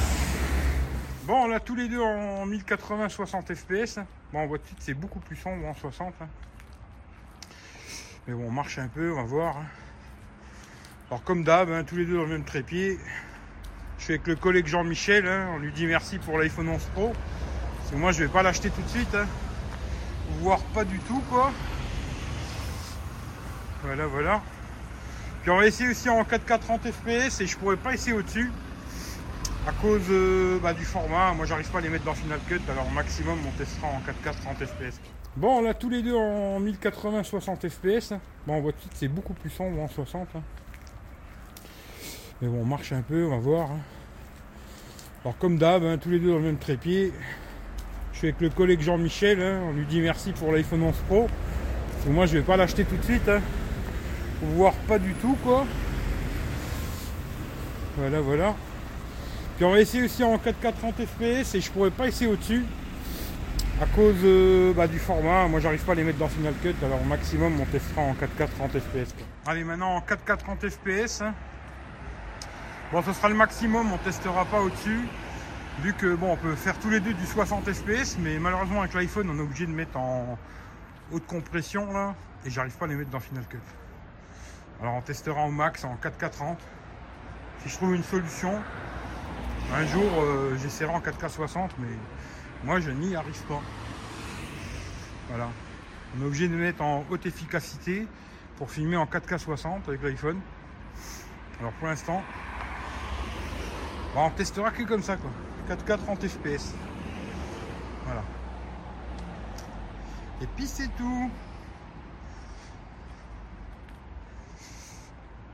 Bon 1.26 1.48
on 1.48 1.52
a 1.52 1.60
tous 1.60 1.76
les 1.76 1.88
deux 1.88 2.02
en 2.02 2.46
1080 2.46 3.10
60 3.10 3.54
fps. 3.54 4.00
Bon 4.34 4.42
on 4.42 4.48
voit 4.48 4.58
de 4.58 4.66
suite 4.66 4.80
c'est 4.80 4.94
beaucoup 4.94 5.20
plus 5.20 5.36
sombre 5.36 5.66
en 5.68 5.74
60. 5.74 6.14
Mais 8.28 8.34
bon, 8.36 8.46
on 8.48 8.52
marche 8.52 8.78
un 8.78 8.88
peu, 8.88 9.12
on 9.12 9.16
va 9.16 9.24
voir. 9.24 9.58
Hein. 9.58 9.66
Alors 11.10 11.24
comme 11.24 11.44
d'hab, 11.44 11.72
hein, 11.72 11.84
tous 11.84 11.96
les 11.96 12.06
deux 12.06 12.16
dans 12.18 12.24
le 12.24 12.30
même 12.30 12.44
trépied. 12.44 13.00
Je 13.98 14.04
suis 14.04 14.14
avec 14.14 14.28
le 14.28 14.36
collègue 14.36 14.68
Jean-Michel, 14.68 15.28
hein. 15.28 15.50
on 15.56 15.58
lui 15.58 15.72
dit 15.72 15.88
merci 15.88 16.20
pour 16.20 16.38
l'iPhone 16.38 16.70
11 16.70 16.82
Pro. 16.94 17.14
Moi 17.96 18.12
je 18.12 18.24
vais 18.24 18.30
pas 18.30 18.44
l'acheter 18.44 18.70
tout 18.70 18.82
de 18.84 18.88
suite. 18.88 19.18
Voire 20.42 20.62
pas 20.76 20.86
du 20.86 21.00
tout 21.00 21.22
quoi. 21.30 21.52
Voilà, 23.84 24.06
voilà. 24.06 24.42
Puis 25.42 25.52
on 25.52 25.58
va 25.58 25.66
essayer 25.66 25.90
aussi 25.90 26.10
en 26.10 26.22
4K 26.24 26.60
30 26.60 26.82
fps 26.92 27.42
et 27.42 27.48
je 27.48 27.58
pourrais 27.58 27.78
pas 27.78 27.94
essayer 27.94 28.14
au-dessus. 28.14 28.52
À 29.68 29.72
cause 29.74 30.02
euh, 30.10 30.58
bah, 30.62 30.74
du 30.74 30.86
format, 30.86 31.34
moi 31.34 31.46
j'arrive 31.46 31.70
pas 31.70 31.80
à 31.80 31.82
les 31.82 31.90
mettre 31.90 32.06
dans 32.06 32.14
Final 32.14 32.40
Cut, 32.48 32.62
alors 32.70 32.88
au 32.88 32.94
maximum 32.94 33.38
on 33.48 33.52
testera 33.58 33.88
en 33.88 34.00
4K 34.00 34.36
30 34.42 34.58
fps. 34.66 35.00
Bon, 35.38 35.64
on 35.64 35.70
a 35.70 35.74
tous 35.74 35.90
les 35.90 36.02
deux 36.02 36.16
en 36.16 36.60
1080 36.60 37.24
60 37.24 37.70
fps. 37.70 38.14
Bon, 38.48 38.56
on 38.56 38.62
voit 38.62 38.72
tout 38.72 38.90
c'est 38.94 39.08
beaucoup 39.08 39.34
plus 39.34 39.50
sombre 39.50 39.80
en 39.82 39.88
60. 39.88 40.28
Hein. 40.36 40.42
Mais 42.42 42.48
bon, 42.48 42.62
on 42.62 42.66
marche 42.66 42.92
un 42.94 43.02
peu, 43.02 43.26
on 43.26 43.30
va 43.30 43.38
voir. 43.38 43.72
Hein. 43.72 43.80
Alors, 45.24 45.38
comme 45.38 45.58
d'hab, 45.58 45.84
hein, 45.84 45.98
tous 45.98 46.10
les 46.10 46.20
deux 46.20 46.30
dans 46.30 46.38
le 46.38 46.44
même 46.44 46.58
trépied. 46.58 47.14
Je 48.14 48.18
suis 48.18 48.28
avec 48.28 48.42
le 48.42 48.50
collègue 48.50 48.82
Jean-Michel. 48.82 49.40
on 49.42 49.72
lui 49.72 49.86
dit 49.86 50.02
merci 50.02 50.32
pour 50.32 50.52
l'iPhone 50.52 50.84
11 50.84 50.96
Pro. 51.08 51.28
moi, 52.08 52.26
je 52.26 52.38
vais 52.38 52.44
pas 52.44 52.58
l'acheter 52.58 52.86
tout 52.86 52.98
de 52.98 53.04
suite. 53.04 53.30
Pour 54.40 54.50
voir 54.50 54.74
pas 54.88 55.00
du 55.00 55.14
tout, 55.16 55.38
quoi. 55.44 55.66
Voilà, 57.98 58.22
voilà. 58.22 58.56
Puis 59.58 59.66
on 59.66 59.72
va 59.72 59.80
essayer 59.82 60.04
aussi 60.04 60.24
en 60.24 60.38
4K 60.38 60.74
30 60.80 60.96
fps 61.06 61.56
et 61.56 61.62
je 61.62 61.72
pourrais 61.72 61.92
pas 61.92 62.08
essayer 62.08 62.32
au-dessus 62.32 62.64
à 63.82 63.86
cause 63.86 64.16
euh, 64.24 64.74
bah, 64.74 64.88
du 64.88 65.00
format, 65.00 65.48
moi 65.48 65.62
j'arrive 65.62 65.84
pas 65.84 65.94
à 65.94 65.96
les 65.96 66.04
mettre 66.04 66.18
dans 66.18 66.28
Final 66.28 66.54
Cut, 66.62 66.76
alors 66.84 67.02
au 67.02 67.06
maximum 67.06 67.60
on 67.62 67.66
testera 67.66 68.02
en 68.02 68.14
4K 68.14 68.48
30 68.58 68.72
fps. 68.72 69.16
Allez 69.46 69.64
maintenant 69.64 69.96
en 69.96 70.00
4K 70.00 70.38
30 70.38 70.70
fps. 70.70 71.24
Bon 72.92 73.02
ce 73.04 73.14
sera 73.14 73.30
le 73.30 73.36
maximum, 73.36 73.92
on 73.94 73.98
testera 73.98 74.44
pas 74.46 74.60
au-dessus. 74.60 75.08
Vu 75.82 75.94
que 75.94 76.14
bon 76.16 76.34
on 76.34 76.36
peut 76.36 76.56
faire 76.56 76.78
tous 76.80 76.90
les 76.90 77.00
deux 77.00 77.14
du 77.14 77.26
60 77.26 77.72
fps, 77.72 78.18
mais 78.20 78.38
malheureusement 78.38 78.82
avec 78.82 78.94
l'iPhone 78.94 79.30
on 79.30 79.38
est 79.38 79.44
obligé 79.44 79.66
de 79.66 79.72
mettre 79.72 79.98
en 79.98 80.38
haute 81.12 81.26
compression 81.26 81.92
là, 81.94 82.16
et 82.46 82.50
j'arrive 82.50 82.76
pas 82.78 82.86
à 82.86 82.90
les 82.90 82.96
mettre 82.96 83.12
dans 83.12 83.22
Final 83.22 83.46
Cut. 83.50 83.58
Alors 84.82 84.96
on 84.96 85.02
testera 85.02 85.46
au 85.46 85.52
max 85.52 85.84
en 85.84 85.96
4K 85.96 86.30
30. 86.30 86.58
Si 87.64 87.70
je 87.70 87.76
trouve 87.76 87.96
une 87.96 88.04
solution, 88.04 88.54
un 89.74 89.86
jour 89.86 90.10
euh, 90.18 90.58
j'essaierai 90.62 90.94
en 90.94 91.02
4K 91.02 91.30
60, 91.30 91.72
mais 91.80 91.88
moi, 92.64 92.80
je 92.80 92.92
n'y 92.92 93.16
arrive 93.16 93.42
pas. 93.44 93.62
Voilà. 95.30 95.50
On 96.16 96.24
est 96.24 96.26
obligé 96.26 96.48
de 96.48 96.56
mettre 96.56 96.82
en 96.82 97.06
haute 97.10 97.26
efficacité 97.26 98.08
pour 98.58 98.72
filmer 98.72 98.98
en 98.98 99.06
4K 99.06 99.38
60 99.38 99.88
avec 99.88 100.02
l'iPhone. 100.02 100.40
Alors 101.60 101.74
pour 101.74 101.88
l'instant, 101.88 102.24
Bon, 104.16 104.26
on 104.26 104.30
testera 104.32 104.72
que 104.72 104.84
comme 104.84 105.04
ça 105.04 105.18
quoi. 105.18 105.30
4K 105.70 105.98
30 106.04 106.28
fps. 106.28 106.74
Voilà. 108.06 108.24
Et 110.42 110.48
puis 110.56 110.66
c'est 110.66 110.90
tout. 110.98 111.30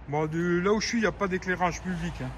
Bon, 0.07 0.25
de 0.27 0.59
là 0.59 0.71
où 0.71 0.79
je 0.81 0.87
suis, 0.87 0.97
il 0.99 1.01
n'y 1.01 1.07
a 1.07 1.11
pas 1.11 1.27
d'éclairage 1.27 1.81
public. 1.81 2.13
hein. 2.23 2.29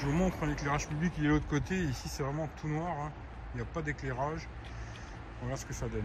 Je 0.00 0.06
vous 0.06 0.12
montre 0.12 0.44
l'éclairage 0.46 0.86
public, 0.88 1.12
il 1.18 1.24
est 1.24 1.28
de 1.28 1.32
l'autre 1.34 1.48
côté. 1.48 1.76
Ici, 1.76 2.08
c'est 2.08 2.22
vraiment 2.22 2.48
tout 2.60 2.68
noir. 2.68 2.92
hein. 3.00 3.10
Il 3.54 3.58
n'y 3.58 3.62
a 3.62 3.66
pas 3.66 3.82
d'éclairage. 3.82 4.48
Voilà 5.42 5.56
ce 5.56 5.64
que 5.66 5.72
ça 5.72 5.86
donne. 5.88 6.02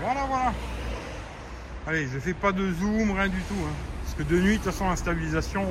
Voilà, 0.00 0.24
voilà. 0.26 0.52
Allez, 1.86 2.06
je 2.06 2.18
fais 2.18 2.34
pas 2.34 2.52
de 2.52 2.70
zoom, 2.72 3.10
rien 3.12 3.28
du 3.28 3.40
tout. 3.42 3.54
hein. 3.66 3.72
Parce 4.04 4.14
que 4.14 4.22
de 4.22 4.40
nuit, 4.40 4.52
de 4.58 4.62
toute 4.62 4.72
façon, 4.72 4.88
la 4.88 4.96
stabilisation, 4.96 5.66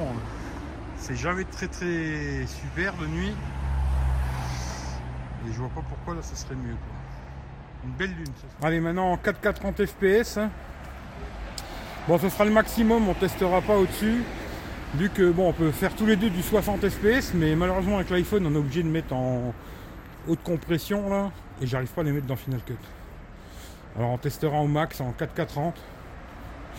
c'est 0.97 1.15
jamais 1.15 1.45
très 1.45 1.67
très 1.67 2.45
super 2.47 2.93
de 2.97 3.07
nuit. 3.07 3.33
Et 5.47 5.53
je 5.53 5.57
vois 5.59 5.69
pas 5.69 5.81
pourquoi 5.87 6.15
là, 6.15 6.21
ça 6.21 6.35
serait 6.35 6.55
mieux. 6.55 6.73
quoi. 6.75 6.95
Une 7.85 7.91
belle 7.91 8.13
lune. 8.13 8.25
soir. 8.25 8.51
Allez, 8.63 8.79
maintenant 8.81 9.11
en 9.13 9.17
4K 9.17 9.53
30 9.53 9.85
fps. 9.85 10.39
Bon, 12.07 12.17
ce 12.17 12.29
sera 12.29 12.45
le 12.45 12.51
maximum, 12.51 13.09
on 13.09 13.13
testera 13.13 13.59
pas 13.61 13.75
au-dessus. 13.75 14.23
Vu 14.95 15.09
que 15.09 15.29
bon, 15.29 15.49
on 15.49 15.53
peut 15.53 15.71
faire 15.71 15.93
tous 15.93 16.05
les 16.05 16.15
deux 16.15 16.29
du 16.29 16.41
60 16.41 16.87
fps, 16.87 17.33
mais 17.33 17.53
malheureusement 17.53 17.97
avec 17.97 18.09
l'iPhone, 18.09 18.47
on 18.47 18.53
est 18.53 18.57
obligé 18.57 18.81
de 18.81 18.87
mettre 18.87 19.13
en 19.13 19.53
haute 20.25 20.41
compression 20.41 21.09
là, 21.09 21.31
et 21.61 21.67
j'arrive 21.67 21.89
pas 21.89 21.99
à 21.99 22.03
les 22.05 22.13
mettre 22.13 22.25
dans 22.25 22.37
Final 22.37 22.61
Cut. 22.65 22.77
Alors 23.97 24.11
on 24.11 24.17
testera 24.17 24.57
au 24.61 24.67
max 24.67 25.01
en 25.01 25.11
4K 25.11 25.47
30. 25.47 25.75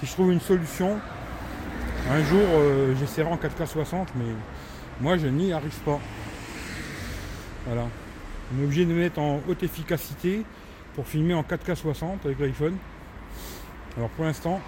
Si 0.00 0.06
je 0.06 0.12
trouve 0.12 0.32
une 0.32 0.40
solution, 0.40 0.98
un 2.10 2.24
jour 2.24 2.40
euh, 2.40 2.94
j'essaierai 2.98 3.30
en 3.30 3.36
4K 3.36 3.66
60, 3.66 4.08
mais 4.16 4.32
moi 4.98 5.18
je 5.18 5.26
n'y 5.26 5.52
arrive 5.52 5.78
pas. 5.80 6.00
Voilà. 7.66 7.84
On 8.54 8.62
est 8.62 8.64
obligé 8.64 8.86
de 8.86 8.94
mettre 8.94 9.18
en 9.18 9.42
haute 9.46 9.62
efficacité 9.62 10.42
pour 10.94 11.06
filmer 11.06 11.34
en 11.34 11.42
4K 11.42 11.74
60 11.74 12.24
avec 12.24 12.38
l'iPhone. 12.38 12.78
Alors 13.98 14.08
pour 14.08 14.24
l'instant, 14.24 14.62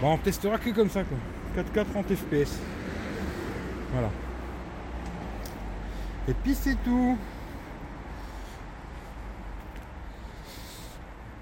bon, 0.00 0.12
on 0.12 0.18
testera 0.18 0.58
que 0.58 0.70
comme 0.70 0.90
ça 0.90 1.02
quoi. 1.04 1.18
4K 1.62 1.84
30 1.92 2.06
fps. 2.14 2.58
Voilà. 3.92 4.10
Et 6.28 6.34
puis 6.34 6.54
c'est 6.54 6.76
tout. 6.84 7.16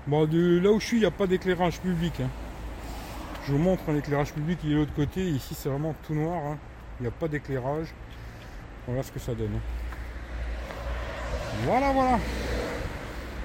Bon, 0.07 0.21
là 0.31 0.71
où 0.71 0.79
je 0.79 0.87
suis, 0.87 0.97
il 0.99 1.01
n'y 1.01 1.07
a 1.07 1.11
pas 1.11 1.27
d'éclairage 1.27 1.81
public. 1.81 2.21
hein. 2.21 2.29
Je 3.45 3.53
vous 3.53 3.59
montre 3.59 3.91
l'éclairage 3.91 4.33
public, 4.33 4.59
il 4.63 4.71
est 4.71 4.75
de 4.75 4.79
l'autre 4.81 4.95
côté. 4.95 5.29
Ici, 5.29 5.55
c'est 5.59 5.69
vraiment 5.69 5.95
tout 6.07 6.15
noir. 6.15 6.41
hein. 6.47 6.59
Il 7.01 7.03
n'y 7.03 7.09
a 7.09 7.13
pas 7.13 7.27
d'éclairage. 7.27 7.89
Voilà 8.87 9.03
ce 9.03 9.11
que 9.11 9.19
ça 9.19 9.35
donne. 9.35 9.59
Voilà, 11.65 11.91
voilà. 11.93 12.19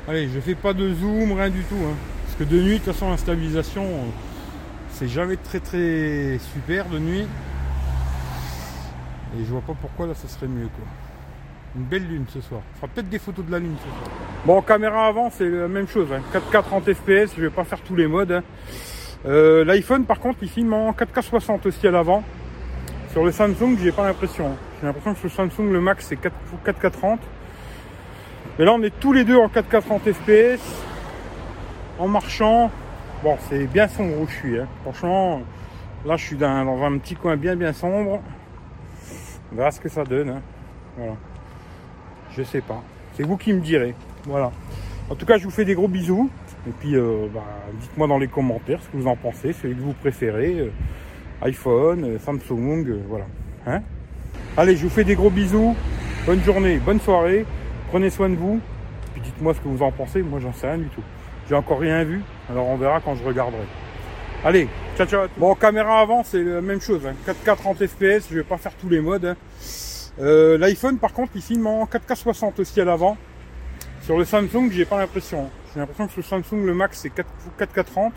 Allez, 0.07 0.29
je 0.29 0.39
fais 0.39 0.53
pas 0.55 0.73
de 0.73 0.93
zoom, 0.93 1.31
rien 1.31 1.49
du 1.49 1.63
tout. 1.63 1.75
hein. 1.83 1.95
Parce 2.25 2.35
que 2.37 2.43
de 2.43 2.61
nuit, 2.61 2.73
de 2.73 2.77
toute 2.83 2.93
façon, 2.93 3.09
la 3.09 3.17
stabilisation, 3.17 3.83
euh, 3.83 4.09
c'est 5.01 5.07
jamais 5.07 5.35
très 5.35 5.59
très 5.59 6.37
super 6.53 6.85
de 6.85 6.99
nuit. 6.99 7.27
Et 9.35 9.43
je 9.43 9.49
vois 9.49 9.61
pas 9.61 9.73
pourquoi 9.81 10.05
là, 10.05 10.13
ça 10.13 10.27
serait 10.27 10.47
mieux 10.47 10.67
quoi. 10.67 10.85
Une 11.75 11.83
belle 11.85 12.07
lune 12.07 12.25
ce 12.31 12.39
soir. 12.39 12.61
On 12.73 12.75
fera 12.75 12.87
peut-être 12.87 13.09
des 13.09 13.17
photos 13.17 13.43
de 13.45 13.51
la 13.51 13.57
lune 13.57 13.75
ce 13.79 13.83
soir. 13.89 14.11
Bon, 14.45 14.61
caméra 14.61 15.07
avant, 15.07 15.31
c'est 15.31 15.49
la 15.49 15.67
même 15.67 15.87
chose. 15.87 16.07
hein. 16.13 16.21
4K 16.31 16.61
30 16.63 16.93
fps, 16.93 17.35
je 17.35 17.41
vais 17.41 17.49
pas 17.49 17.63
faire 17.63 17.79
tous 17.81 17.95
les 17.95 18.05
modes. 18.05 18.31
hein. 18.31 18.43
Euh, 19.25 19.63
L'iPhone, 19.65 20.05
par 20.05 20.19
contre, 20.19 20.39
il 20.43 20.49
filme 20.49 20.73
en 20.73 20.91
4K 20.91 21.21
60 21.23 21.65
aussi 21.65 21.87
à 21.87 21.91
l'avant. 21.91 22.23
Sur 23.11 23.25
le 23.25 23.31
Samsung, 23.31 23.77
j'ai 23.81 23.91
pas 23.91 24.05
l'impression. 24.05 24.51
hein. 24.51 24.55
J'ai 24.81 24.85
l'impression 24.87 25.13
que 25.13 25.19
sur 25.19 25.29
le 25.43 25.49
Samsung, 25.49 25.71
le 25.71 25.81
max, 25.81 26.05
c'est 26.07 26.17
4, 26.17 26.35
4K 26.65 26.91
30. 26.91 27.19
Mais 28.59 28.65
là, 28.65 28.73
on 28.73 28.83
est 28.83 28.93
tous 28.99 29.13
les 29.13 29.23
deux 29.23 29.37
en 29.37 29.47
4K 29.47 29.81
30 29.81 30.11
fps. 30.11 30.61
En 31.97 32.07
marchant. 32.07 32.69
Bon, 33.23 33.37
c'est 33.49 33.67
bien 33.67 33.87
sombre 33.87 34.19
où 34.19 34.27
je 34.27 34.33
suis. 34.33 34.59
hein. 34.59 34.67
Franchement, 34.83 35.41
là, 36.05 36.17
je 36.17 36.25
suis 36.25 36.35
dans, 36.35 36.47
un 36.83 36.97
petit 36.97 37.15
coin 37.15 37.37
bien, 37.37 37.55
bien 37.55 37.71
sombre. 37.73 38.19
On 39.51 39.55
verra 39.55 39.71
ce 39.71 39.79
que 39.79 39.89
ça 39.89 40.03
donne. 40.03 40.29
hein. 40.29 40.41
Voilà. 40.97 41.13
Je 42.35 42.43
sais 42.43 42.61
pas. 42.61 42.81
C'est 43.15 43.23
vous 43.23 43.37
qui 43.37 43.53
me 43.53 43.59
direz. 43.59 43.93
Voilà. 44.25 44.51
En 45.09 45.15
tout 45.15 45.25
cas, 45.25 45.37
je 45.37 45.43
vous 45.43 45.51
fais 45.51 45.65
des 45.65 45.75
gros 45.75 45.87
bisous. 45.87 46.29
Et 46.67 46.71
puis, 46.79 46.95
euh, 46.95 47.27
bah, 47.33 47.43
dites-moi 47.79 48.07
dans 48.07 48.17
les 48.17 48.27
commentaires 48.27 48.81
ce 48.81 48.89
que 48.89 48.97
vous 48.97 49.07
en 49.07 49.15
pensez, 49.15 49.53
celui 49.53 49.75
que 49.75 49.81
vous 49.81 49.93
préférez. 49.93 50.59
euh, 50.59 50.71
iPhone, 51.43 52.03
euh, 52.05 52.19
Samsung, 52.19 52.85
voilà. 53.07 53.25
Hein? 53.65 53.81
Allez, 54.57 54.75
je 54.75 54.83
vous 54.83 54.89
fais 54.89 55.03
des 55.03 55.15
gros 55.15 55.29
bisous. 55.31 55.75
Bonne 56.25 56.41
journée, 56.43 56.77
bonne 56.77 56.99
soirée. 56.99 57.45
Prenez 57.89 58.09
soin 58.09 58.29
de 58.29 58.35
vous. 58.35 58.59
Puis 59.13 59.21
dites-moi 59.21 59.53
ce 59.53 59.59
que 59.59 59.67
vous 59.67 59.81
en 59.83 59.91
pensez. 59.91 60.21
Moi, 60.21 60.39
j'en 60.39 60.53
sais 60.53 60.67
rien 60.67 60.77
du 60.79 60.87
tout. 60.89 61.01
J'ai 61.49 61.55
encore 61.55 61.79
rien 61.79 62.03
vu. 62.03 62.21
Alors, 62.51 62.67
on 62.67 62.75
verra 62.77 62.99
quand 62.99 63.15
je 63.15 63.23
regarderai. 63.23 63.63
Allez, 64.43 64.67
ciao 64.97 65.07
ciao. 65.07 65.27
Bon, 65.37 65.55
caméra 65.55 65.99
avant, 66.01 66.23
c'est 66.23 66.43
la 66.43 66.61
même 66.61 66.81
chose. 66.81 67.05
hein. 67.07 67.13
4K 67.25 67.55
30 67.55 67.85
fps. 67.87 68.27
Je 68.29 68.35
vais 68.35 68.43
pas 68.43 68.57
faire 68.57 68.73
tous 68.75 68.89
les 68.89 68.99
modes. 68.99 69.25
hein. 69.25 69.35
Euh, 70.19 70.57
L'iPhone, 70.57 70.97
par 70.97 71.13
contre, 71.13 71.31
il 71.35 71.41
filme 71.41 71.67
en 71.67 71.85
4K 71.85 72.15
60 72.15 72.59
aussi 72.59 72.81
à 72.81 72.85
l'avant. 72.85 73.17
Sur 74.01 74.17
le 74.17 74.25
Samsung, 74.25 74.69
j'ai 74.71 74.85
pas 74.85 74.97
l'impression. 74.97 75.49
J'ai 75.73 75.79
l'impression 75.79 76.07
que 76.07 76.11
sur 76.11 76.21
le 76.21 76.43
Samsung, 76.43 76.65
le 76.65 76.73
max, 76.73 76.99
c'est 76.99 77.11
4, 77.11 77.27
4K 77.59 77.83
30. 77.85 78.13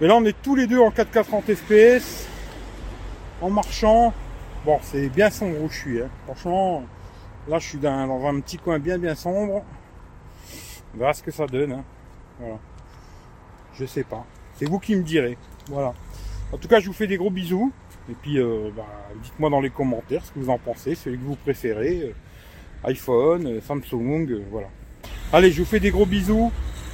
Mais 0.00 0.06
là, 0.08 0.16
on 0.16 0.24
est 0.24 0.36
tous 0.42 0.54
les 0.56 0.66
deux 0.66 0.80
en 0.80 0.90
4K 0.90 1.24
30 1.24 1.54
fps. 1.54 2.26
En 3.40 3.48
marchant. 3.50 4.12
Bon, 4.66 4.78
c'est 4.82 5.08
bien 5.08 5.30
sombre 5.30 5.62
où 5.62 5.70
je 5.70 5.78
suis. 5.78 6.02
hein. 6.02 6.08
Franchement, 6.26 6.82
là, 7.48 7.58
je 7.58 7.66
suis 7.68 7.78
dans, 7.78 8.06
dans 8.06 8.26
un 8.26 8.38
petit 8.40 8.58
coin 8.58 8.78
bien, 8.78 8.98
bien 8.98 9.14
sombre. 9.14 9.62
On 10.94 10.98
verra 10.98 11.14
ce 11.14 11.22
que 11.22 11.30
ça 11.30 11.46
donne. 11.46 11.72
hein. 11.72 11.84
Voilà. 12.38 12.58
Je 13.74 13.86
sais 13.86 14.04
pas. 14.04 14.24
C'est 14.54 14.66
vous 14.66 14.78
qui 14.78 14.94
me 14.96 15.02
direz. 15.02 15.38
Voilà. 15.68 15.94
En 16.52 16.58
tout 16.58 16.68
cas, 16.68 16.80
je 16.80 16.86
vous 16.86 16.92
fais 16.92 17.06
des 17.06 17.16
gros 17.16 17.30
bisous. 17.30 17.72
Et 18.10 18.14
puis, 18.14 18.38
euh, 18.38 18.70
bah, 18.76 18.86
dites-moi 19.22 19.50
dans 19.50 19.60
les 19.60 19.70
commentaires 19.70 20.24
ce 20.24 20.32
que 20.32 20.38
vous 20.38 20.50
en 20.50 20.58
pensez, 20.58 20.94
celui 20.94 21.18
que 21.18 21.24
vous 21.24 21.36
préférez. 21.36 22.02
euh, 22.02 22.12
iPhone, 22.84 23.46
euh, 23.46 23.60
Samsung, 23.60 24.26
voilà. 24.50 24.68
Allez, 25.32 25.52
je 25.52 25.60
vous 25.60 25.68
fais 25.68 25.80
des 25.80 25.90
gros 25.90 26.06
bisous. 26.06 26.50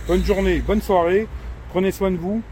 Bonne 0.06 0.24
journée, 0.24 0.60
bonne 0.60 0.82
soirée. 0.82 1.26
Prenez 1.70 1.90
soin 1.90 2.10
de 2.10 2.16
vous. 2.16 2.42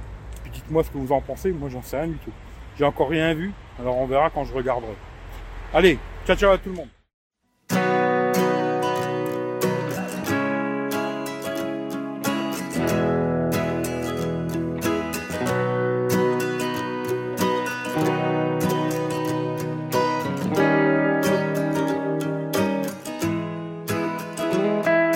Puis 0.43 0.53
dites-moi 0.53 0.83
ce 0.85 0.91
que 0.91 0.99
vous 0.99 1.13
en 1.13 1.21
pensez. 1.21 1.51
Moi, 1.53 1.69
j'en 1.69 1.83
sais 1.83 1.99
rien 1.99 2.09
du 2.09 2.19
tout. 2.19 2.33
J'ai 2.79 2.85
encore 2.85 3.09
rien 3.09 3.35
vu. 3.35 3.53
Alors, 3.79 3.99
on 3.99 4.07
verra 4.07 4.31
quand 4.31 4.45
je 4.45 4.55
regarderai. 4.55 4.95
Allez, 5.73 5.99
ciao 6.27 6.37
ciao 6.37 6.53
à 6.53 6.59
tout 6.59 6.71
le 6.71 6.77
monde. 6.77 7.04